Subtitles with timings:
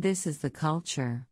[0.00, 1.26] This is the culture.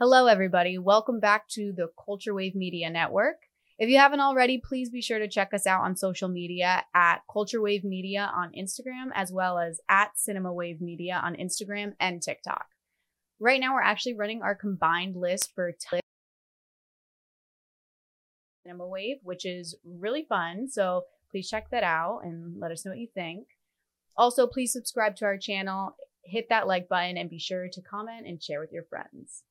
[0.00, 0.76] Hello, everybody.
[0.76, 3.36] Welcome back to the Culture Wave Media Network.
[3.78, 7.20] If you haven't already, please be sure to check us out on social media at
[7.32, 12.20] Culture Wave Media on Instagram, as well as at Cinema Wave Media on Instagram and
[12.20, 12.66] TikTok.
[13.38, 16.00] Right now, we're actually running our combined list for t-
[18.66, 20.68] Cinema Wave, which is really fun.
[20.68, 23.46] So please check that out and let us know what you think.
[24.16, 28.26] Also, please subscribe to our channel, hit that like button, and be sure to comment
[28.26, 29.42] and share with your friends.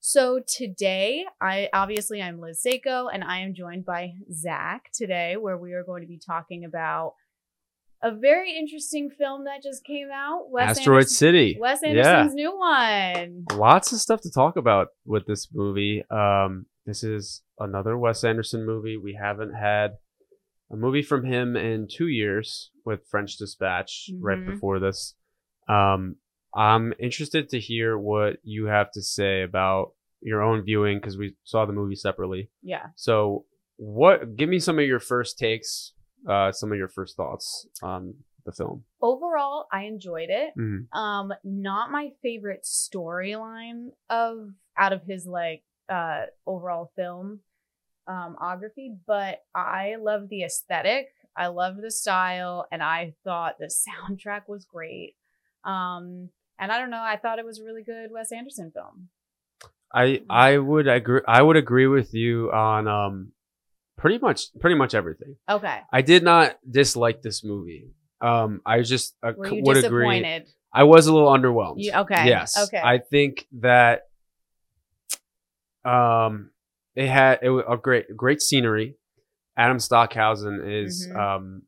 [0.00, 5.56] So today, I obviously I'm Liz Seiko, and I am joined by Zach today, where
[5.56, 7.14] we are going to be talking about
[8.02, 10.50] a very interesting film that just came out.
[10.50, 11.56] Wes Asteroid Anderson- City.
[11.60, 11.88] Wes Yeah.
[11.90, 13.44] Anderson's new one.
[13.52, 16.02] Lots of stuff to talk about with this movie.
[16.10, 18.96] Um, this is another Wes Anderson movie.
[18.96, 19.98] We haven't had
[20.72, 24.46] a movie from him in two years with French Dispatch right Mhm.
[24.46, 25.14] before this.
[25.68, 26.16] Um,
[26.54, 31.36] I'm interested to hear what you have to say about your own viewing because we
[31.44, 32.50] saw the movie separately.
[32.62, 32.88] Yeah.
[32.96, 34.36] So, what?
[34.36, 35.94] Give me some of your first takes,
[36.28, 38.84] uh, some of your first thoughts on the film.
[39.00, 40.52] Overall, I enjoyed it.
[40.58, 40.92] Mhm.
[40.94, 47.40] Um, not my favorite storyline of out of his like uh overall film
[48.06, 51.08] um ography, but I love the aesthetic.
[51.36, 53.66] I love the style, and I thought the
[54.10, 55.14] soundtrack was great.
[55.64, 56.28] Um,
[56.58, 59.08] and I don't know, I thought it was a really good Wes Anderson film.
[59.94, 61.20] I I would agree.
[61.26, 63.32] I would agree with you on um,
[63.98, 65.36] pretty much pretty much everything.
[65.48, 65.80] Okay.
[65.92, 67.90] I did not dislike this movie.
[68.20, 70.24] Um, I just uh, Were you would agree.
[70.72, 71.74] I was a little underwhelmed.
[71.78, 72.56] You- okay, Yes.
[72.56, 72.80] okay.
[72.82, 74.02] I think that
[75.84, 76.50] um,
[76.94, 78.96] it had it was a great great scenery.
[79.56, 81.16] Adam Stockhausen is Mhm.
[81.16, 81.62] um,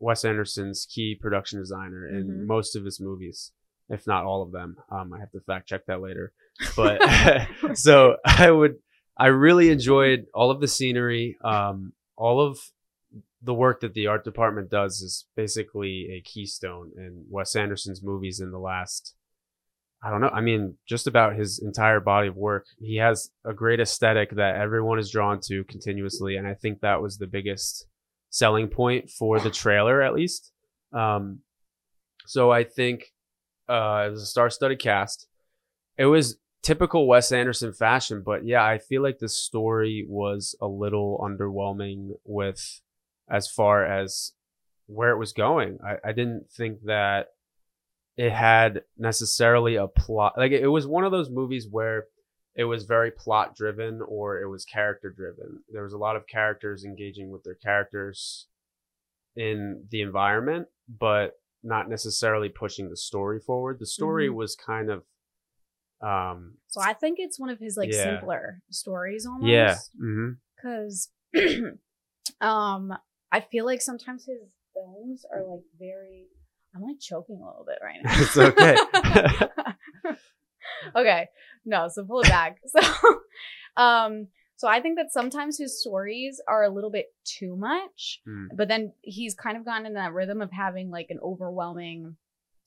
[0.00, 2.46] Wes Anderson's key production designer in Mhm.
[2.46, 3.52] most of his movies,
[3.88, 4.76] if not all of them.
[4.90, 6.32] Um, I have to fact check that later.
[6.76, 7.00] But
[7.76, 8.76] so I would
[9.16, 11.36] I really enjoyed all of the scenery.
[11.42, 12.58] Um, all of
[13.42, 18.40] the work that the art department does is basically a keystone in Wes Anderson's movies
[18.40, 19.14] in the last
[20.02, 20.28] I don't know.
[20.28, 22.66] I mean, just about his entire body of work.
[22.78, 27.02] He has a great aesthetic that everyone is drawn to continuously, and I think that
[27.02, 27.86] was the biggest
[28.30, 30.52] selling point for the trailer, at least.
[30.92, 31.40] Um,
[32.26, 33.06] so I think
[33.68, 35.26] uh, it was a star-studded cast.
[35.96, 40.68] It was typical Wes Anderson fashion, but yeah, I feel like the story was a
[40.68, 42.80] little underwhelming with
[43.28, 44.32] as far as
[44.86, 45.78] where it was going.
[45.84, 47.28] I, I didn't think that
[48.18, 50.34] it had necessarily a plot.
[50.36, 52.06] Like it was one of those movies where
[52.56, 55.62] it was very plot driven or it was character driven.
[55.72, 58.48] There was a lot of characters engaging with their characters
[59.36, 63.78] in the environment, but not necessarily pushing the story forward.
[63.78, 64.34] The story Mhm.
[64.34, 65.04] was kind of
[66.00, 68.02] um So I think it's one of his like Yeah.
[68.02, 69.48] simpler stories almost.
[69.48, 69.76] yeah.
[69.96, 71.10] hmm because
[72.40, 72.92] um
[73.30, 74.40] i feel like sometimes his
[74.74, 76.26] films are like very
[76.78, 78.76] i'm like choking a little bit right now It's okay.
[80.96, 81.28] okay
[81.64, 82.80] no so pull it back so
[83.76, 88.48] um so i think that sometimes his stories are a little bit too much Mm.
[88.56, 92.16] but then he's kind of gotten in that rhythm of having like an overwhelming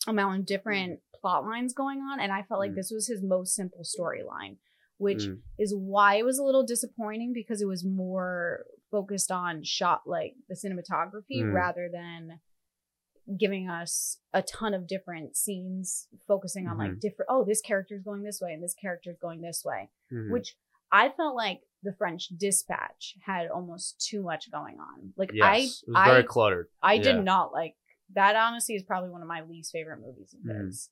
[0.08, 2.76] amount of different plot lines going on and i felt like Mm.
[2.76, 4.58] this was his most simple storyline
[4.98, 5.40] which Mm.
[5.58, 10.34] is why it was a little disappointing because it was more focused on shot like
[10.50, 11.54] the cinematography Mm.
[11.54, 12.40] rather than
[13.38, 17.00] giving us a ton of different scenes focusing on like Mhm.
[17.00, 19.90] different oh this character is going this way and this character is going this way
[20.12, 20.32] Mhm.
[20.32, 20.56] which
[20.92, 25.90] i felt like the french dispatch had almost too much going on like yes, it
[25.90, 26.68] was i very i cluttered.
[26.82, 27.04] i Yeah.
[27.04, 27.76] did not like
[28.14, 30.90] that honestly is probably one of my least favorite movies of Mhm.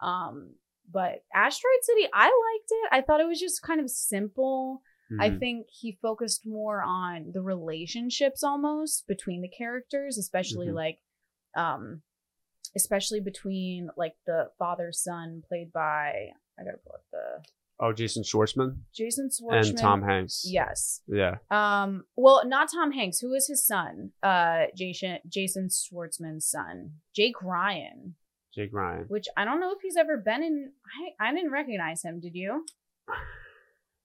[0.00, 0.54] um
[0.90, 4.82] but asteroid city i liked it i thought it was just kind of simple
[5.18, 5.38] I Mhm.
[5.38, 10.74] think he focused more on the relationships almost between the characters, especially Mhm.
[10.74, 11.00] like
[11.56, 12.02] um
[12.76, 16.28] especially between like the father son played by
[16.58, 17.42] I gotta pull up the
[17.80, 20.42] Oh, Jason Schwartzman Jason Schwartzman and Tom Hanks.
[20.44, 21.00] Yes.
[21.06, 21.36] Yeah.
[21.50, 23.20] Um well not Tom Hanks.
[23.20, 24.10] Who is his son?
[24.22, 26.94] Uh Jason Jason Schwartzman's son.
[27.14, 28.16] Jake Ryan.
[28.54, 29.04] Jake Ryan.
[29.08, 30.72] Which I don't know if he's ever been in
[31.20, 32.64] I, I didn't recognize him, did you?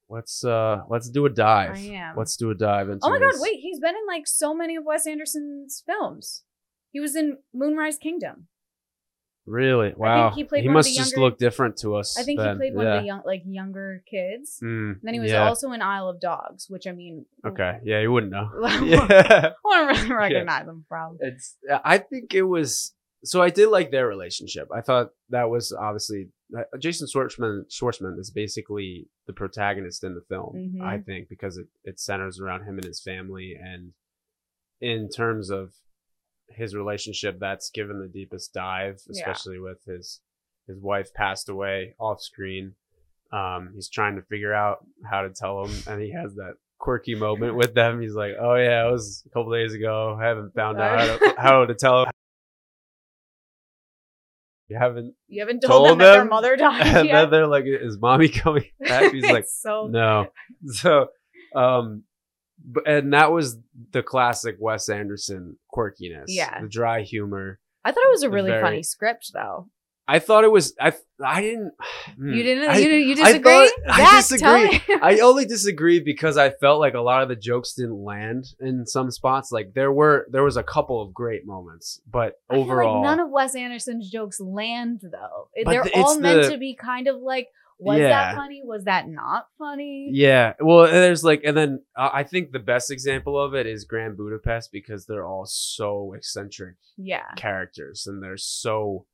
[0.09, 1.75] Let's uh let's do a dive.
[1.75, 2.15] I am.
[2.15, 4.53] Let's do a dive into Oh my god, his- wait, he's been in like so
[4.53, 6.43] many of Wes Anderson's films.
[6.93, 8.47] He was in Moonrise Kingdom.
[9.45, 9.93] Really?
[9.97, 10.29] Wow.
[10.29, 12.17] he played of must the just look different to us.
[12.17, 12.55] I think then.
[12.55, 12.93] he played one yeah.
[12.93, 14.59] of the young like younger kids.
[14.63, 15.45] Mm, then he was yeah.
[15.45, 17.79] also in Isle of Dogs, which I mean Okay.
[17.83, 18.49] Yeah, you wouldn't know.
[18.63, 19.49] I yeah.
[19.65, 21.17] wouldn't really recognize him from.
[21.19, 22.93] It's I think it was
[23.25, 24.69] so I did like their relationship.
[24.73, 27.63] I thought that was obviously uh, Jason Schwartzman.
[27.69, 30.75] Schwartzman is basically the protagonist in the film.
[30.77, 30.81] Mhm.
[30.81, 33.91] I think because it it centers around him and his family, and
[34.79, 35.73] in terms of
[36.49, 39.19] his relationship, that's given the deepest dive, Yeah.
[39.21, 40.21] especially with his
[40.67, 42.75] his wife passed away off screen.
[43.31, 47.15] Um, he's trying to figure out how to tell him, and he has that quirky
[47.15, 47.99] moment with them.
[48.01, 50.17] He's like, "Oh yeah, it was a couple days ago.
[50.19, 52.09] I haven't found out how to, how to tell him."
[54.69, 57.13] You haven't You haven't told, Told them, that their them, mother died and yet.
[57.13, 60.27] then they're like, "Is mommy coming back?" He's like, so "No."
[60.67, 61.07] So,
[61.55, 62.03] um,
[62.85, 63.57] and that was
[63.91, 66.25] the classic Wes Anderson quirkiness.
[66.27, 66.61] Yeah.
[66.61, 67.59] the dry humor.
[67.85, 69.69] I thought it was a really very- funny script, though.
[70.05, 70.75] I thought it was.
[70.81, 70.91] I
[71.23, 71.71] I didn't.
[72.17, 72.33] hmm.
[72.33, 72.69] You didn't.
[72.69, 73.51] I- you, you I disagree?
[73.51, 74.95] thought- I Zach, tell disagree.
[75.01, 78.85] I only disagree because I felt like a lot of the jokes didn't land in
[78.85, 79.49] some spots.
[79.53, 83.19] Like there were there was a couple of great moments, but I overall, like none
[83.21, 85.47] of Wes Anderson's jokes land though.
[85.65, 87.47] They're all meant the- to be kind of like,
[87.79, 88.09] was Yeah.
[88.09, 88.61] that funny?
[88.63, 90.09] Was that not funny?
[90.11, 93.83] Yeah, well, there's like, and then uh, I think the best example of it is
[93.85, 97.33] Grand Budapest because they're all so eccentric Yeah.
[97.35, 99.05] characters and they're so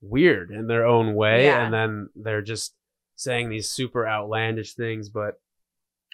[0.00, 1.64] weird in their own way, Yeah.
[1.64, 2.74] and then they're just
[3.16, 5.08] saying these super outlandish things.
[5.08, 5.40] But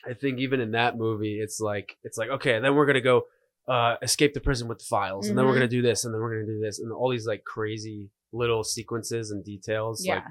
[0.07, 3.25] I think even in that movie, it's like it's like okay, then we're gonna go
[3.67, 6.21] uh, escape the prison with the files, and then we're gonna do this, and then
[6.21, 10.17] we're gonna do this, and all these like crazy little sequences and details, Yeah.
[10.17, 10.25] like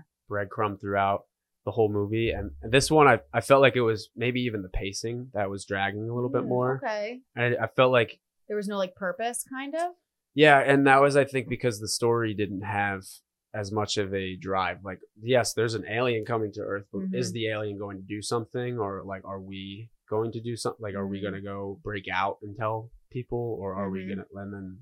[0.49, 1.25] breadcrumb throughout
[1.65, 2.31] the whole movie.
[2.31, 5.65] And this one, I, I felt like it was maybe even the pacing that was
[5.65, 6.81] dragging a little bit Mm, more.
[6.83, 7.21] Okay.
[7.35, 9.91] And I, I felt like, There was no like purpose, kind of.
[10.35, 13.03] yeah, and that was, I think, because the story didn't have
[13.53, 14.79] as much of a drive.
[14.83, 17.15] Like, yes, there's an alien coming to Earth, but Mhm.
[17.15, 18.79] is the alien going to do something?
[18.79, 20.81] Or, like, are we going to do something?
[20.81, 21.21] Like, are we Mhm.
[21.21, 23.57] going to go break out and tell people?
[23.61, 24.07] Or are we Mhm.
[24.07, 24.79] going to, and then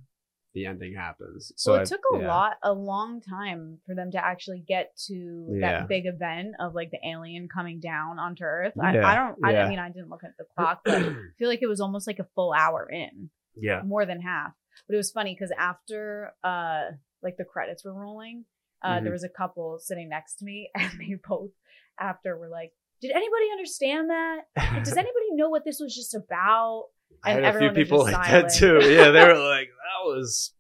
[0.54, 1.52] the ending happens.
[1.56, 2.28] So well, it took a yeah.
[2.28, 5.80] lot, a long time for them to actually get to Yeah.
[5.80, 8.74] that big event of like the alien coming down onto Earth.
[8.80, 9.38] I, Yeah, I don't.
[9.44, 9.56] I.
[9.58, 11.04] I mean, I didn't look at the clock, but I
[11.40, 13.82] feel like it was almost like a full hour in, yeah.
[13.86, 14.52] more than half.
[14.88, 16.92] But it was funny because after, uh,
[17.24, 18.46] like the credits were rolling,
[18.84, 19.04] uh, Mhm.
[19.04, 21.52] there was a couple sitting next to me, and they both
[22.00, 24.42] after were like, "Did anybody understand that?
[24.84, 26.88] Does anybody know what this was just about?"
[27.24, 28.80] I had a few people like that too.
[28.82, 30.54] Yeah, they were like, "That was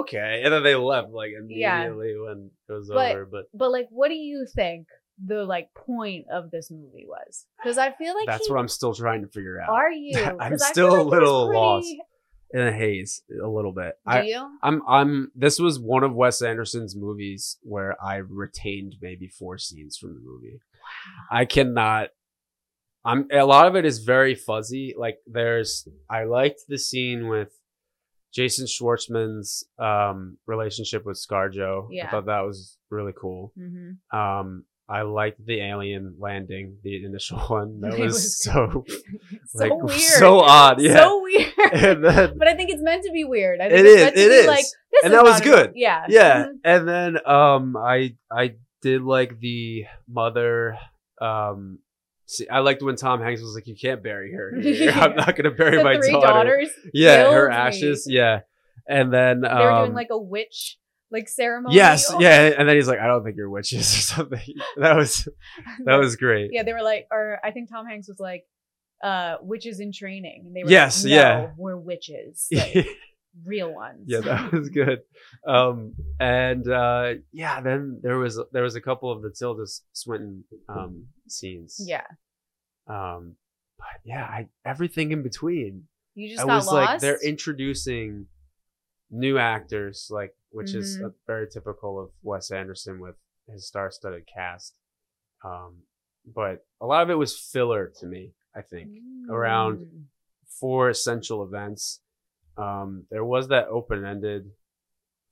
[0.00, 1.82] okay," and then they left like Yeah.
[1.84, 3.26] immediately when it was But- over.
[3.26, 4.86] But But like, what do you think
[5.24, 7.46] the like point of this movie was?
[7.62, 9.68] Because I feel like that's he- what I'm still trying to figure out.
[9.70, 10.18] Are you?
[10.40, 11.94] I'm still a like was little pretty- lost.
[12.54, 13.94] In a haze, a little bit.
[14.06, 14.48] Do I, you?
[14.62, 15.32] I'm, I'm.
[15.34, 20.20] This was one of Wes Anderson's movies where I retained maybe four scenes from the
[20.20, 20.60] movie.
[21.32, 21.38] Wow.
[21.38, 22.10] I cannot.
[23.06, 23.28] I'm.
[23.32, 24.94] A lot of it is very fuzzy.
[24.98, 25.86] Like there's.
[26.10, 27.52] I liked the scene with
[28.34, 31.88] Jason Schwartzman's um, relationship with ScarJo.
[31.90, 32.06] Yeah.
[32.06, 33.52] I thought that was really cool.
[33.58, 34.16] Mm-hmm.
[34.18, 37.80] Um, I liked the alien landing, the initial one.
[37.80, 38.84] That was, was so
[39.46, 40.00] so like weird.
[40.00, 40.80] so odd.
[40.80, 40.96] Yeah.
[40.96, 41.52] So weird.
[42.02, 43.60] then but I think it's meant to be weird.
[43.60, 44.04] I think it it's is.
[44.04, 44.46] meant to It be is.
[44.46, 45.72] like this and is that was good.
[45.74, 46.04] Yeah.
[46.08, 46.52] yeah Mhm.
[46.64, 50.78] and then um i i did like the mother
[51.20, 51.78] um
[52.26, 54.90] see, i liked when tom hanks was like you can't bury her here.
[54.92, 56.68] i'm not gonna bury my three daughter daughters.
[56.92, 57.56] yeah her killed me.
[57.56, 58.40] ashes yeah
[58.88, 60.78] and then They were um doing like a witch
[61.10, 61.74] like ceremony.
[61.76, 62.20] yes Oh.
[62.20, 64.40] yeah and then he's like i don't think you're witches or something
[64.76, 65.28] that was
[65.84, 68.44] that was great Yeah, they were like, or I think Tom Hanks was like,
[69.04, 70.44] uh, witches in training.
[70.46, 71.50] And they were Yes, like, no, yeah.
[71.56, 72.88] we're witches, like,
[73.44, 74.04] real ones.
[74.06, 75.00] yeah that was good
[75.46, 80.44] um and uh yeah then there was there was a couple of the tilda swinton
[80.68, 82.02] um scenes yeah.
[82.86, 83.34] um
[83.78, 86.74] but yeah i everything in between You just i got was lost.
[86.76, 88.26] like they're introducing
[89.10, 91.06] new actors like which is Mhm.
[91.06, 93.16] uh, very typical of wes anderson with
[93.48, 94.74] his star-studded cast
[95.44, 95.82] um
[96.34, 98.88] but a lot of it was filler to me i think
[99.30, 100.04] around Mm.
[100.60, 102.00] four essential events.
[102.56, 104.50] Um, there was that open-ended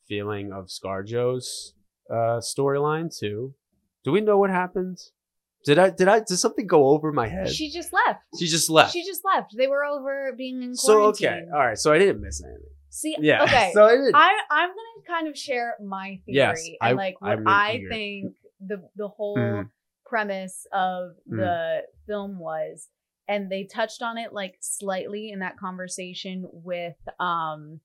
[0.09, 1.75] feeling of ScarJo's
[2.11, 3.55] uh, storyline too.
[4.05, 4.99] Do we know what happened?
[5.65, 7.49] Did I did I did something go over my head?
[7.49, 8.21] She, just left.
[8.39, 8.93] She just left.
[8.93, 9.55] She just left.
[9.57, 10.77] They were over being in quarantine.
[10.77, 11.79] so okay, all right.
[11.79, 12.69] So I didn't miss anything.
[12.91, 13.43] See, Yeah.
[13.45, 13.71] okay.
[13.73, 14.11] So I.
[14.15, 17.81] I I'm gonna kind of share my theory Yes, and I- like what I'm I
[17.89, 19.71] think the the whole Mhm.
[20.05, 21.39] premise of Mhm.
[21.39, 22.89] the film was,
[23.29, 27.81] and they touched on it like slightly in that conversation with um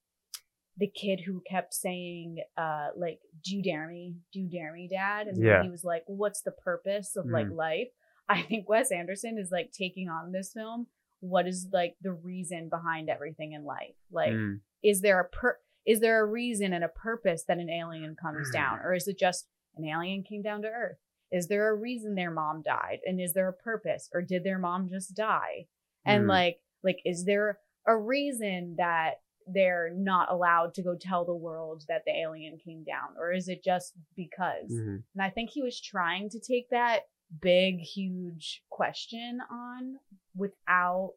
[0.77, 4.87] the kid who kept saying uh like do you dare me do you dare me
[4.89, 5.63] dad and Yeah.
[5.63, 7.55] he was like what's the purpose of like Mhm.
[7.55, 7.89] life
[8.29, 10.87] i think wes anderson is like taking on this film
[11.21, 14.61] what is like the reason behind everything in life like Mm.
[14.83, 18.49] is there a per is there a reason and a purpose that an alien comes
[18.49, 18.53] Mm.
[18.53, 18.79] down?
[18.83, 20.99] Or is it just an alien came down to Earth?
[21.31, 22.99] Is there a reason their mom died?
[23.05, 24.09] And is there a purpose?
[24.13, 25.67] Or did their mom just die?
[26.05, 26.29] And Mm.
[26.29, 31.83] like, like, is there a reason that they're not allowed to go tell the world
[31.87, 33.15] that the alien came down?
[33.17, 34.71] Or is it just because?
[34.71, 35.03] Mhm.
[35.13, 37.07] And I think he was trying to take that
[37.41, 39.99] big, huge question on
[40.35, 41.13] without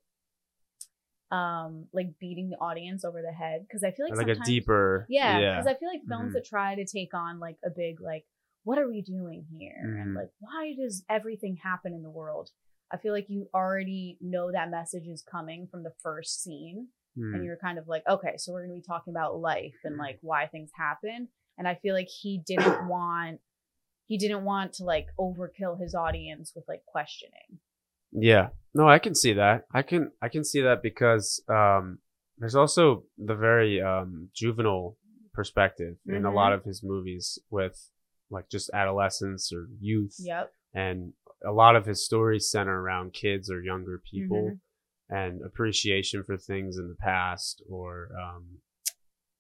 [1.31, 3.67] um like beating the audience over the head.
[3.71, 5.07] Cause I feel like like a deeper.
[5.09, 5.53] yeah, Yeah.
[5.57, 6.35] because I feel like films Mhm.
[6.35, 8.27] that try to take on like a big like,
[8.65, 9.81] what are we doing here?
[9.83, 10.17] And Mhm.
[10.17, 12.51] like, why does everything happen in the world?
[12.91, 17.35] I feel like you already know that message is coming from the first scene, Mm.
[17.35, 20.19] and you're kind of like, okay, so we're gonna be talking about life and like
[20.23, 21.29] why things happen.
[21.59, 23.41] And I feel like he didn't want
[24.09, 27.61] he didn't want to like overkill his audience with like questioning.
[28.11, 28.51] Yeah.
[28.75, 29.67] No, I can see that.
[29.73, 31.99] I can I can see that because um
[32.39, 34.99] there's also the very um juvenile
[35.33, 37.89] perspective in a lot of his movies with
[38.33, 40.53] like just adolescence or youth Yep.
[40.75, 41.13] and
[41.45, 44.59] a lot of his stories center around kids or younger people
[45.11, 45.15] Mm-hmm.
[45.17, 48.45] and appreciation for things in the past or um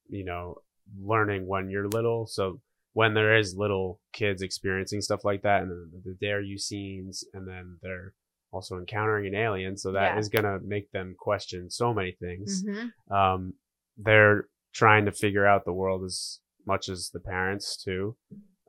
[0.09, 0.57] you know
[1.01, 2.61] learning when you're little so
[2.93, 5.71] when there is little kids experiencing stuff like that and
[6.05, 8.13] the, dare you scenes and then they're
[8.51, 10.43] also encountering an alien so that is Yeah.
[10.43, 12.93] going to make them question so many things Mhm.
[13.11, 13.55] um
[13.97, 18.17] they're trying to figure out the world as much as the parents too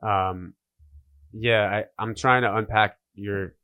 [0.04, 0.54] um
[1.32, 3.54] yeah I, i'm trying to unpack your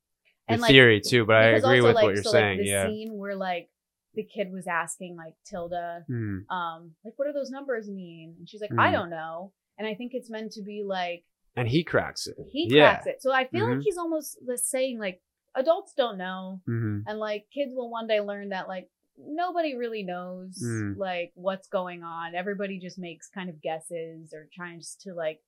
[0.48, 2.66] your like, theory too but i agree also, with like, what you're so, saying Like,
[2.66, 3.68] the yeah scene where like
[4.14, 6.38] the kid was asking like Tilda, Hmm.
[6.50, 8.34] um, like what do those numbers mean?
[8.38, 8.92] And she's like, I Mm.
[8.92, 9.52] don't know.
[9.78, 12.90] And I think it's meant to be like and he cracks it he Yeah.
[12.90, 13.22] cracks it.
[13.22, 13.76] So I feel Mhm.
[13.76, 15.22] like he's almost saying like
[15.54, 20.02] adults don't know, hmm and like kids will one day learn that like nobody really
[20.02, 20.96] knows Mm.
[20.96, 22.34] like what's going on.
[22.34, 25.40] Everybody just makes kind of guesses or tries to like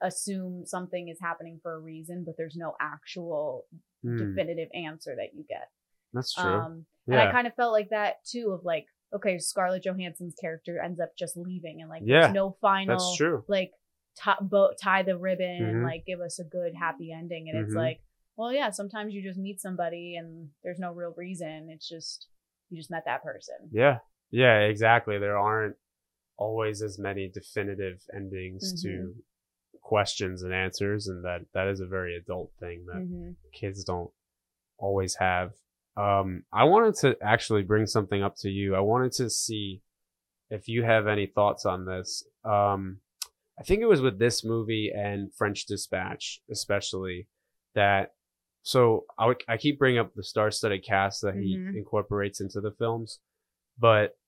[0.00, 3.66] assume something is happening for a reason, but there's no actual
[4.04, 5.68] definitive answer that you get.
[6.12, 6.44] That's true.
[6.50, 10.80] Um, and I kind of felt like that too of like, okay, Scarlett Johansson's character
[10.80, 13.44] ends up just leaving and like Yeah, there's no final That's true.
[13.48, 13.72] like
[14.16, 15.84] tie, bo- tie the ribbon and Mhm.
[15.84, 17.48] like give us a good happy ending.
[17.48, 17.78] And it's Mhm.
[17.78, 18.00] like,
[18.36, 21.70] well, yeah, sometimes you just meet somebody and there's no real reason.
[21.70, 22.28] It's just
[22.70, 23.56] you just met that person.
[23.72, 23.98] Yeah.
[24.30, 25.18] Yeah, exactly.
[25.18, 25.76] There aren't
[26.36, 29.20] always as many definitive endings to Mm-hmm.
[29.88, 33.36] Questions and answers and that that is a very adult thing that Mhm.
[33.52, 34.10] kids don't
[34.78, 35.54] always have.
[35.96, 38.74] Um I wanted to actually bring something up to you.
[38.74, 39.82] I wanted to see
[40.50, 42.10] if you have any thoughts on this.
[42.44, 43.00] Um
[43.60, 47.28] I think it was with this movie and French Dispatch especially
[47.74, 48.14] that
[48.62, 51.76] so I, I keep bringing up the star-studded cast that he Mhm.
[51.78, 53.20] incorporates into the films,
[53.78, 54.18] but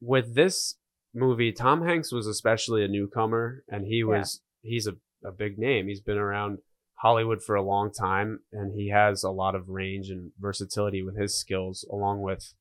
[0.00, 0.78] with this
[1.12, 5.88] movie, Tom Hanks was especially a newcomer, and he was he's a, a big name.
[5.88, 6.58] He's been around
[6.94, 11.18] Hollywood for a long time, and he has a lot of range and versatility with
[11.18, 12.54] his skills, along with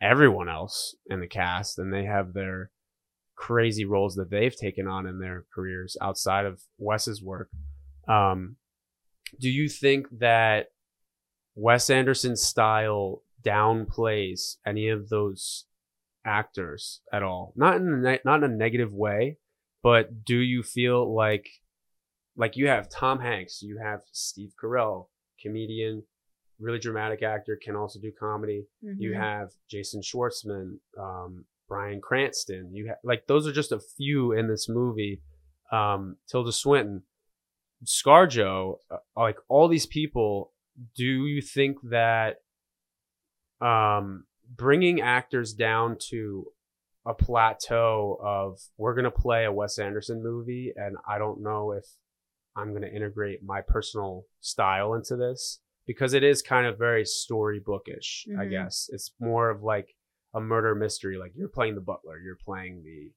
[0.00, 2.70] everyone else in the cast, and they have their
[3.34, 7.48] crazy roles that they've taken on in their careers outside of Wes's work.
[8.06, 8.56] Um,
[9.40, 10.66] do you think that
[11.54, 15.64] Wes Anderson's style downplays any of those
[16.24, 17.52] actors at all?
[17.56, 19.38] Not in a ne- not in a negative way,
[19.82, 21.48] but do you feel like
[22.36, 25.08] like you have Tom Hanks, you have Steve Carell,
[25.40, 26.02] comedian,
[26.58, 28.66] really dramatic actor, can also do comedy.
[28.80, 29.20] You Mhm.
[29.20, 32.74] have Jason Schwartzman, um, Bryan Cranston.
[32.74, 35.20] You have like those are just a few in this movie.
[35.70, 37.02] Um, Tilda Swinton,
[37.84, 40.52] ScarJo, uh, like all these people.
[40.94, 42.42] Do you think that
[43.60, 46.46] um, bringing actors down to
[47.04, 51.84] a plateau of we're gonna play a Wes Anderson movie, and I don't know if
[52.56, 58.26] I'm gonna integrate my personal style into this because it is kind of very storybookish.
[58.38, 58.50] I Mhm.
[58.50, 59.96] guess it's more of like
[60.34, 61.16] a murder mystery.
[61.18, 63.12] Like you're playing the butler, you're playing the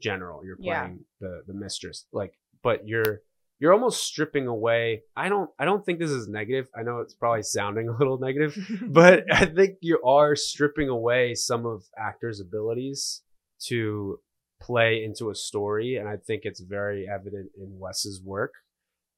[0.00, 0.82] general, you're Yeah.
[0.84, 2.06] playing the the mistress.
[2.12, 3.22] Like, but you're
[3.58, 5.04] you're almost stripping away.
[5.16, 6.68] I don't I don't think this is negative.
[6.74, 8.56] I know it's probably sounding a little negative,
[8.90, 13.22] but I think you are stripping away some of actors' abilities
[13.68, 14.18] to
[14.60, 18.52] play into a story, and I think it's very evident in Wes's work.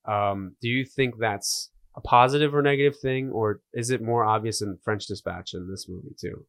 [0.04, 4.62] Um, do you think that's a positive or negative thing, or is it more obvious
[4.62, 6.46] in French Dispatch in this movie too?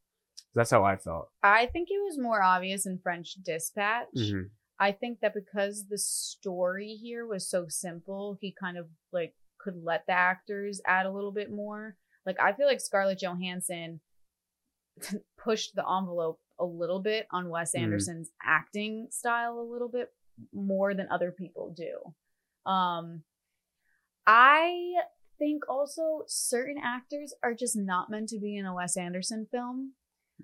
[0.56, 1.30] That's how I felt.
[1.42, 4.08] I think it was more obvious in French Dispatch.
[4.16, 4.50] Mhm.
[4.80, 9.76] I think that because the story here was so simple, he kind of like could
[9.84, 11.96] let the actors add a little bit more.
[12.26, 14.02] Like I feel like Scarlett Johansson
[15.38, 17.80] pushed the envelope a little bit on Wes Mhm.
[17.82, 20.14] Anderson's acting style a little bit
[20.52, 22.16] more than other people do.
[22.70, 23.24] Um,
[24.26, 24.96] I
[25.38, 29.94] think also certain actors are just not meant to be in a Wes Anderson film.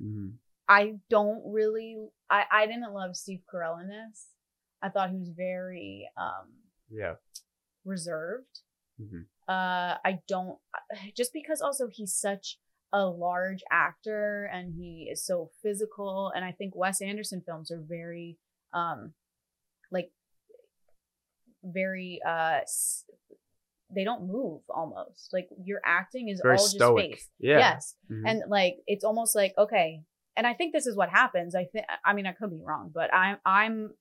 [0.01, 0.37] Mhm.
[0.67, 4.29] I don't really I, I didn't love Steve Carell in this.
[4.81, 6.53] I thought he was very um
[6.89, 7.15] Yeah.
[7.85, 8.61] reserved.
[8.99, 9.25] Mhm.
[9.47, 10.59] Uh I don't
[11.15, 12.59] just because also he's such
[12.91, 17.81] a large actor and he is so physical and I think Wes Anderson films are
[17.81, 18.37] very
[18.73, 19.13] um
[19.91, 20.11] like
[21.63, 23.05] very uh s-
[23.93, 25.29] they don't move almost.
[25.33, 27.11] Like your acting is Very all stoic.
[27.11, 27.29] just face.
[27.39, 27.57] Yeah.
[27.59, 28.23] Yes Mhm.
[28.25, 30.01] and like it's almost like okay
[30.37, 32.91] and i think this is what happens i think i mean i could be wrong
[32.93, 33.91] but i'm i'm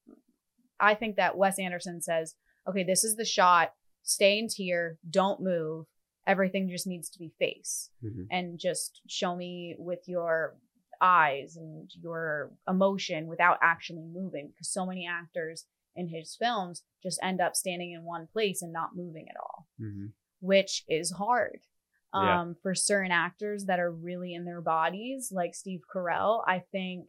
[0.79, 2.35] i think that wes anderson says
[2.69, 5.87] okay this is the shot stay in tier don't move
[6.29, 8.27] everything just needs to be face Mhm.
[8.31, 10.57] and just show me with your
[11.01, 15.67] eyes and your emotion without actually moving because so many actors
[15.97, 19.67] in his films just end up standing in one place and not moving at all
[19.81, 20.13] Mhm.
[20.41, 21.61] which is hard
[22.15, 22.41] Yeah.
[22.41, 26.43] um, for certain actors that are really in their bodies, like Steve Carell.
[26.47, 27.07] I think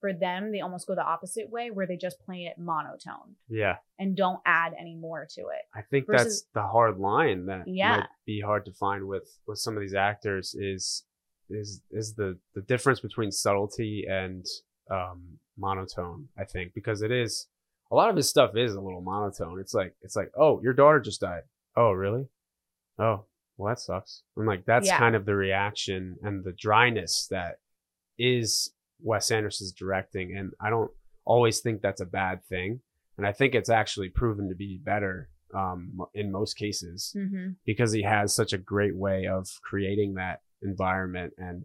[0.00, 3.76] for them, they almost go the opposite way where they just play it monotone Yeah.
[3.98, 5.62] and don't add any more to it.
[5.74, 7.96] I think Versus- that's the hard line that Yeah.
[7.98, 11.04] might be hard to find with with some of these actors is
[11.50, 14.46] is is the the difference between subtlety and
[14.90, 17.48] um monotone i think because it is
[17.90, 20.72] a lot of his stuff is a little monotone it's like it's like oh your
[20.72, 21.42] daughter just died
[21.76, 22.26] oh really
[22.98, 23.24] oh
[23.58, 24.96] well that sucks i'm like that's Yeah.
[24.98, 27.58] kind of the reaction and the dryness that
[28.18, 30.90] is wes anderson's directing and i don't
[31.24, 32.80] always think that's a bad thing
[33.18, 37.50] and i think it's actually proven to be better um, in most cases Mm-hmm.
[37.64, 41.64] because he has such a great way of creating that environment and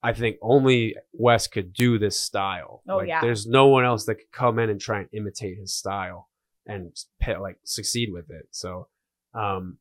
[0.00, 2.82] I think only Wes could do this style.
[2.88, 3.20] Oh, like, yeah.
[3.20, 6.28] There's no one else that could come in and try and imitate his style
[6.68, 6.96] and
[7.40, 8.46] like succeed with it.
[8.52, 8.86] So,
[9.34, 9.78] um,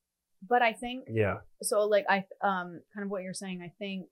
[0.50, 1.86] But I think yeah, so.
[1.86, 3.62] Like I um, kind of what you're saying.
[3.62, 4.08] I think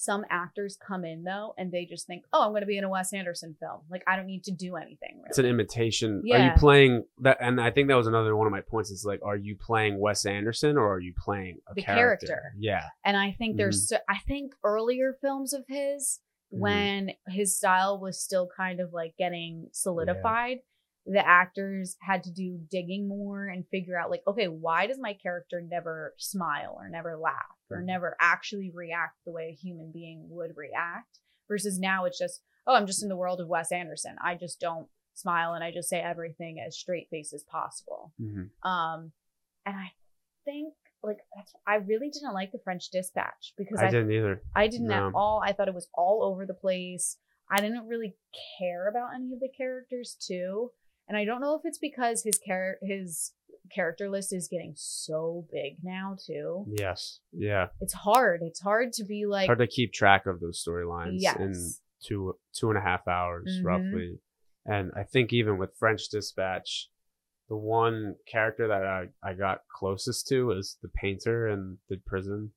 [0.00, 2.84] some actors come in though, and they just think, "Oh, I'm going to be in
[2.84, 3.80] a Wes Anderson film.
[3.90, 5.26] Like I don't need to do anything." Really.
[5.28, 6.22] it's an imitation.
[6.24, 6.36] Yeah.
[6.36, 7.38] Are you playing that?
[7.40, 8.90] And I think that was another one of my points.
[8.90, 12.26] Is like, are you playing Wes Anderson or are you playing a The character?
[12.28, 12.52] character.
[12.58, 16.20] Yeah, And I think there's, so, I think earlier films of his,
[16.54, 16.58] Mhm.
[16.60, 20.58] when his style was still kind of like getting solidified,
[21.06, 25.14] the actors had to do digging more and figure out, like, okay, why does my
[25.14, 30.26] character never smile or never laugh or never actually react the way a human being
[30.30, 31.18] would react?
[31.48, 34.16] Versus now it's just, oh, I'm just in the world of Wes Anderson.
[34.22, 38.12] I just don't smile and I just say everything as straight face as possible.
[38.20, 38.50] Mhm.
[38.62, 39.12] Um,
[39.64, 39.92] and I
[40.44, 44.42] think like that's, I really didn't like the French Dispatch because I, I, didn't either.
[44.54, 45.40] I didn't at all.
[45.44, 47.18] I thought it was all over the place.
[47.50, 48.14] I didn't really
[48.58, 50.72] care about any of the characters too,
[51.08, 53.32] and I don't know if it's because his char- his
[53.74, 56.64] character list is getting so big now too.
[56.68, 57.68] Yes, yeah.
[57.80, 58.40] It's hard.
[58.42, 61.54] It's hard to be like hard to keep track of those storylines in
[62.02, 63.64] two two and a half hours Mhm.
[63.64, 64.18] roughly.
[64.66, 66.90] And I think even with French Dispatch,
[67.48, 72.52] the one character that I, I got closest to is the painter in the prison,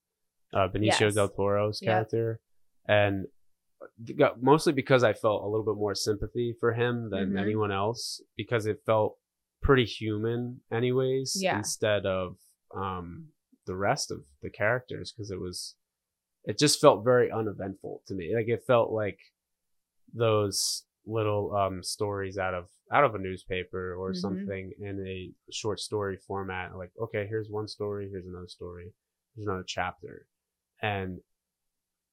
[0.54, 1.16] uh, Benicio Yes.
[1.16, 1.90] del Toro's Yep.
[1.90, 2.42] character,
[2.88, 3.30] and got,
[4.40, 7.40] mostly because I felt a little bit more sympathy for him than Mhm.
[7.42, 9.18] anyone else because it felt
[9.62, 11.36] pretty human, anyways.
[11.42, 11.58] Yeah.
[11.58, 12.38] Instead of
[12.74, 13.32] um,
[13.66, 15.76] the rest of the characters, because it was
[16.46, 18.34] it just felt very uneventful to me.
[18.36, 19.20] Like it felt like
[20.14, 24.16] those little um stories out of out of a newspaper or Mhm.
[24.18, 26.76] something in a short story format.
[26.78, 28.94] Like, okay, here's one story, here's another story,
[29.36, 30.28] here's another chapter.
[30.82, 31.22] And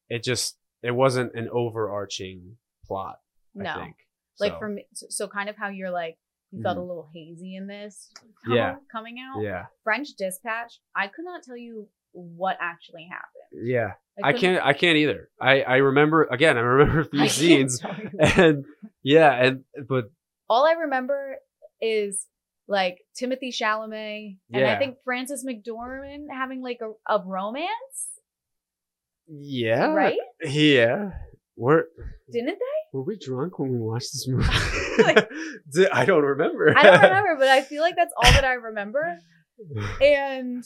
[0.08, 3.16] it just it wasn't an overarching plot,
[3.58, 3.74] I no.
[3.76, 3.96] think.
[4.40, 6.16] Like So, for me, so, kind of how you're like
[6.50, 6.80] you felt Mhm.
[6.80, 8.10] a little hazy in this,
[8.48, 8.76] Yeah.
[8.90, 9.42] coming out.
[9.42, 9.66] Yeah.
[9.84, 13.68] French Dispatch, I could not tell you what actually happened.
[13.68, 13.94] Yeah.
[14.24, 15.28] I couldn't- can't I can't either.
[15.40, 17.82] I I remember again, I remember a few I scenes
[18.20, 18.64] and
[19.02, 20.10] yeah, and but
[20.48, 21.36] All I remember
[21.82, 22.26] is
[22.66, 28.17] like Timothée Chalamet and I think Frances McDormand having like a, a romance,
[29.28, 29.86] yeah.
[29.92, 30.16] right?
[30.44, 31.10] Yeah.
[31.56, 31.88] Were
[32.32, 32.54] Didn't they?
[32.92, 34.46] were we drunk when we watched this movie?
[35.02, 35.28] Like-
[35.92, 36.72] I don't remember.
[36.76, 39.18] I don't remember, but I feel like that's all that I remember.
[40.00, 40.64] And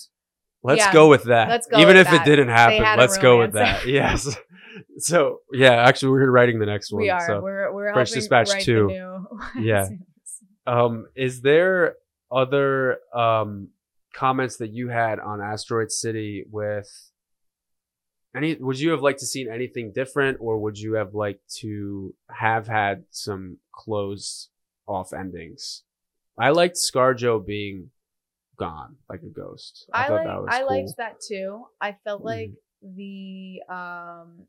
[0.65, 0.93] Let's Yeah.
[0.93, 1.49] go with that.
[1.49, 2.25] Let's go Even if that.
[2.27, 3.87] it didn't happen, let's go with that.
[3.87, 4.37] Yes.
[4.99, 7.03] so yeah, actually, we're writing the next one.
[7.03, 8.87] we are So, we're we're French Dispatch two.
[8.89, 9.29] the
[9.61, 9.89] new Yeah.
[10.67, 11.97] um, is there
[12.31, 13.69] other um
[14.15, 16.89] comments that you had on Asteroid City with
[18.37, 22.15] any would you have liked to seen anything different or would you have liked to
[22.31, 24.49] have had some closed
[24.87, 25.83] off endings
[26.39, 27.91] i liked scarjo being
[28.59, 30.67] gone like a ghost I, thought like that was I cool.
[30.69, 31.65] liked that too.
[31.81, 32.25] I felt Mhm.
[32.25, 32.51] like
[32.83, 34.47] the um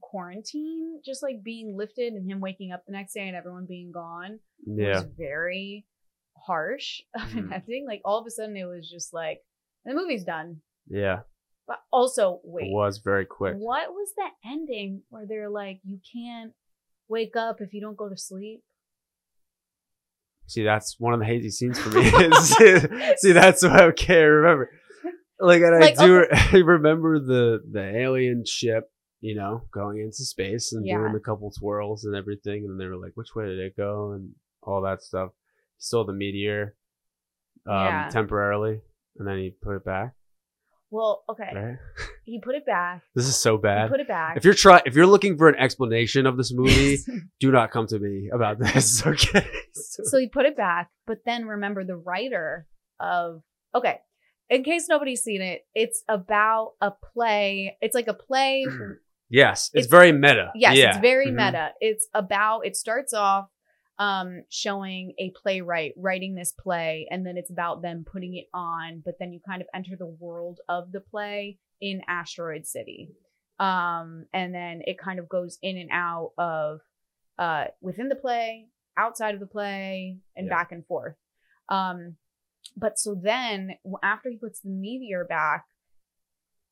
[0.00, 3.92] quarantine just like being lifted and him waking up the next day and everyone being
[3.92, 5.86] gone yeah was very
[6.36, 7.52] harsh of an Mhm.
[7.52, 7.86] ending.
[7.86, 9.40] Like all of a sudden it was just like
[9.84, 10.60] the movie's done.
[10.88, 11.20] yeah
[11.66, 12.64] But also wait.
[12.66, 16.52] it was very quick What was the ending where they're like, you can't
[17.08, 18.62] wake up if you don't go to sleep?
[20.46, 22.78] see that's one of the hazy scenes for me see,
[23.16, 24.68] see that's what i can't remember
[25.40, 30.24] like and Like, i do I remember the the alien ship you know going into
[30.24, 30.98] space and Yeah.
[30.98, 34.12] doing a couple twirls and everything and they were like which way did it go
[34.12, 35.30] and all that stuff
[35.78, 36.74] he stole the meteor
[37.66, 38.08] um Yeah.
[38.10, 38.80] temporarily
[39.18, 40.14] and then he put it back
[40.92, 41.50] Well, okay.
[41.54, 41.76] right
[42.24, 43.02] He put it back.
[43.16, 44.36] this is so He bad put it back.
[44.36, 46.98] if you're try if you're looking for an explanation of this movie
[47.40, 51.46] do not come to me about this okay so he put it back, but then
[51.46, 52.66] remember the writer
[53.00, 53.42] of
[53.74, 53.98] okay.
[54.50, 57.78] In case nobody's seen it, it's about a play.
[57.80, 58.66] It's like a play.
[59.30, 60.90] yes it's, It's- very meta Yes, yeah.
[60.90, 61.36] it's very Mhm.
[61.46, 61.70] meta.
[61.80, 63.46] It's about it starts off
[63.98, 69.02] um showing a playwright writing this play and then it's about them putting it on,
[69.04, 73.10] but then you kind of enter the world of the play in Asteroid City.
[73.58, 76.80] Um and then it kind of goes in and out of
[77.38, 80.54] uh within the play, outside of the play and Yeah.
[80.54, 81.16] back and forth.
[81.68, 82.16] Um
[82.76, 85.66] but so then after he puts the meteor back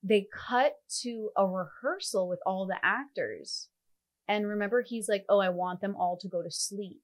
[0.02, 3.68] they cut to a rehearsal with all the actors.
[4.26, 7.02] And remember, he's like, Oh, I want them all to go to sleep.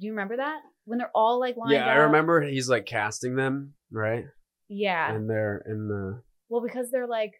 [0.00, 0.60] Do you remember that?
[0.86, 4.24] When they're all like lined yeah i remember he's like casting them right
[4.68, 5.14] Yeah.
[5.14, 7.32] and they're in the well, because they're like,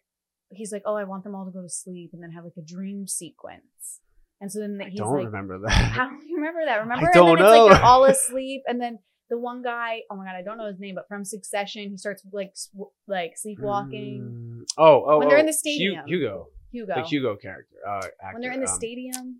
[0.51, 2.53] he's like, Oh, I want them all to go to sleep and then have like
[2.57, 3.99] a dream sequence.
[4.39, 5.69] And so then I he's don't like, remember that.
[5.71, 6.77] How do you remember that?
[6.81, 7.09] Remember?
[7.09, 7.53] I don't and then know.
[7.53, 10.57] it's like they're all asleep, and then the one guy, oh my god, I don't
[10.57, 14.21] know his name, but from Succession, he starts like sw- like sleepwalking.
[14.21, 15.95] Mm, oh, oh, When they're in oh, the stadium.
[16.05, 16.93] Hu- Hugo, Hugo.
[16.95, 17.75] the Hugo character.
[17.87, 19.39] Uh, actor, when they're in the um, stadium,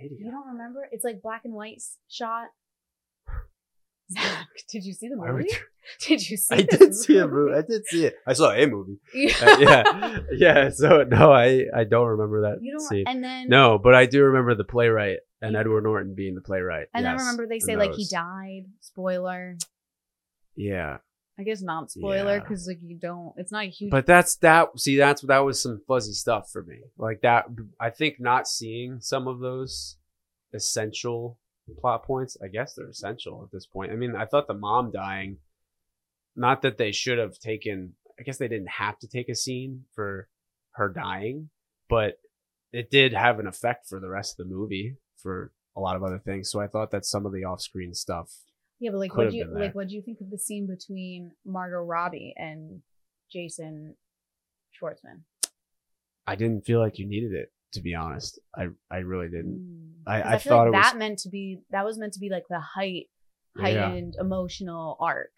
[0.00, 0.88] you don't remember?
[0.92, 2.48] It's like black and white shot.
[4.10, 5.44] Zach, did you see the movie?
[5.50, 5.56] you-
[6.06, 6.54] Did you see?
[6.54, 7.54] I did see a movie.
[7.56, 8.14] I did see it.
[8.26, 8.98] I saw a movie.
[9.14, 9.32] Yeah.
[9.40, 10.68] Uh, yeah, yeah.
[10.70, 12.86] So no, I I don't remember that You don't.
[12.88, 13.04] scene.
[13.06, 16.88] And then No, but I do remember the playwright and Edward Norton being the playwright.
[16.92, 18.64] And yes, remember they say like he died.
[18.80, 19.56] Spoiler.
[20.56, 20.98] Yeah,
[21.38, 22.40] I guess not spoiler Yeah.
[22.40, 23.32] because like you don't.
[23.36, 23.90] It's not a huge.
[23.90, 24.78] but that's that.
[24.78, 26.80] See, that's that was some fuzzy stuff for me.
[26.96, 27.46] Like that.
[27.80, 29.96] I think not seeing some of those
[30.52, 31.38] essential
[31.80, 32.36] plot points.
[32.42, 33.92] I guess they're essential at this point.
[33.92, 35.38] I mean, I thought the mom dying.
[36.34, 37.94] Not that they should have taken.
[38.18, 40.28] I guess they didn't have to take a scene for
[40.72, 41.50] her dying,
[41.88, 42.18] but
[42.72, 46.02] it did have an effect for the rest of the movie for a lot of
[46.02, 46.50] other things.
[46.50, 48.32] So I thought that some of the off-screen stuff.
[48.80, 49.74] Yeah, but like, what do you like?
[49.74, 52.82] What do you think of the scene between Margot Robbie and
[53.32, 53.94] Jason
[54.80, 55.22] Schwartzman?
[56.26, 57.52] I didn't feel like you needed it.
[57.72, 59.58] To be honest, I I really didn't.
[59.60, 59.92] Mm.
[60.06, 62.20] I- I feel thought like it was- that meant to be that was meant to
[62.20, 63.10] be like the height
[63.56, 63.62] Yeah.
[63.62, 65.32] heightened emotional arc.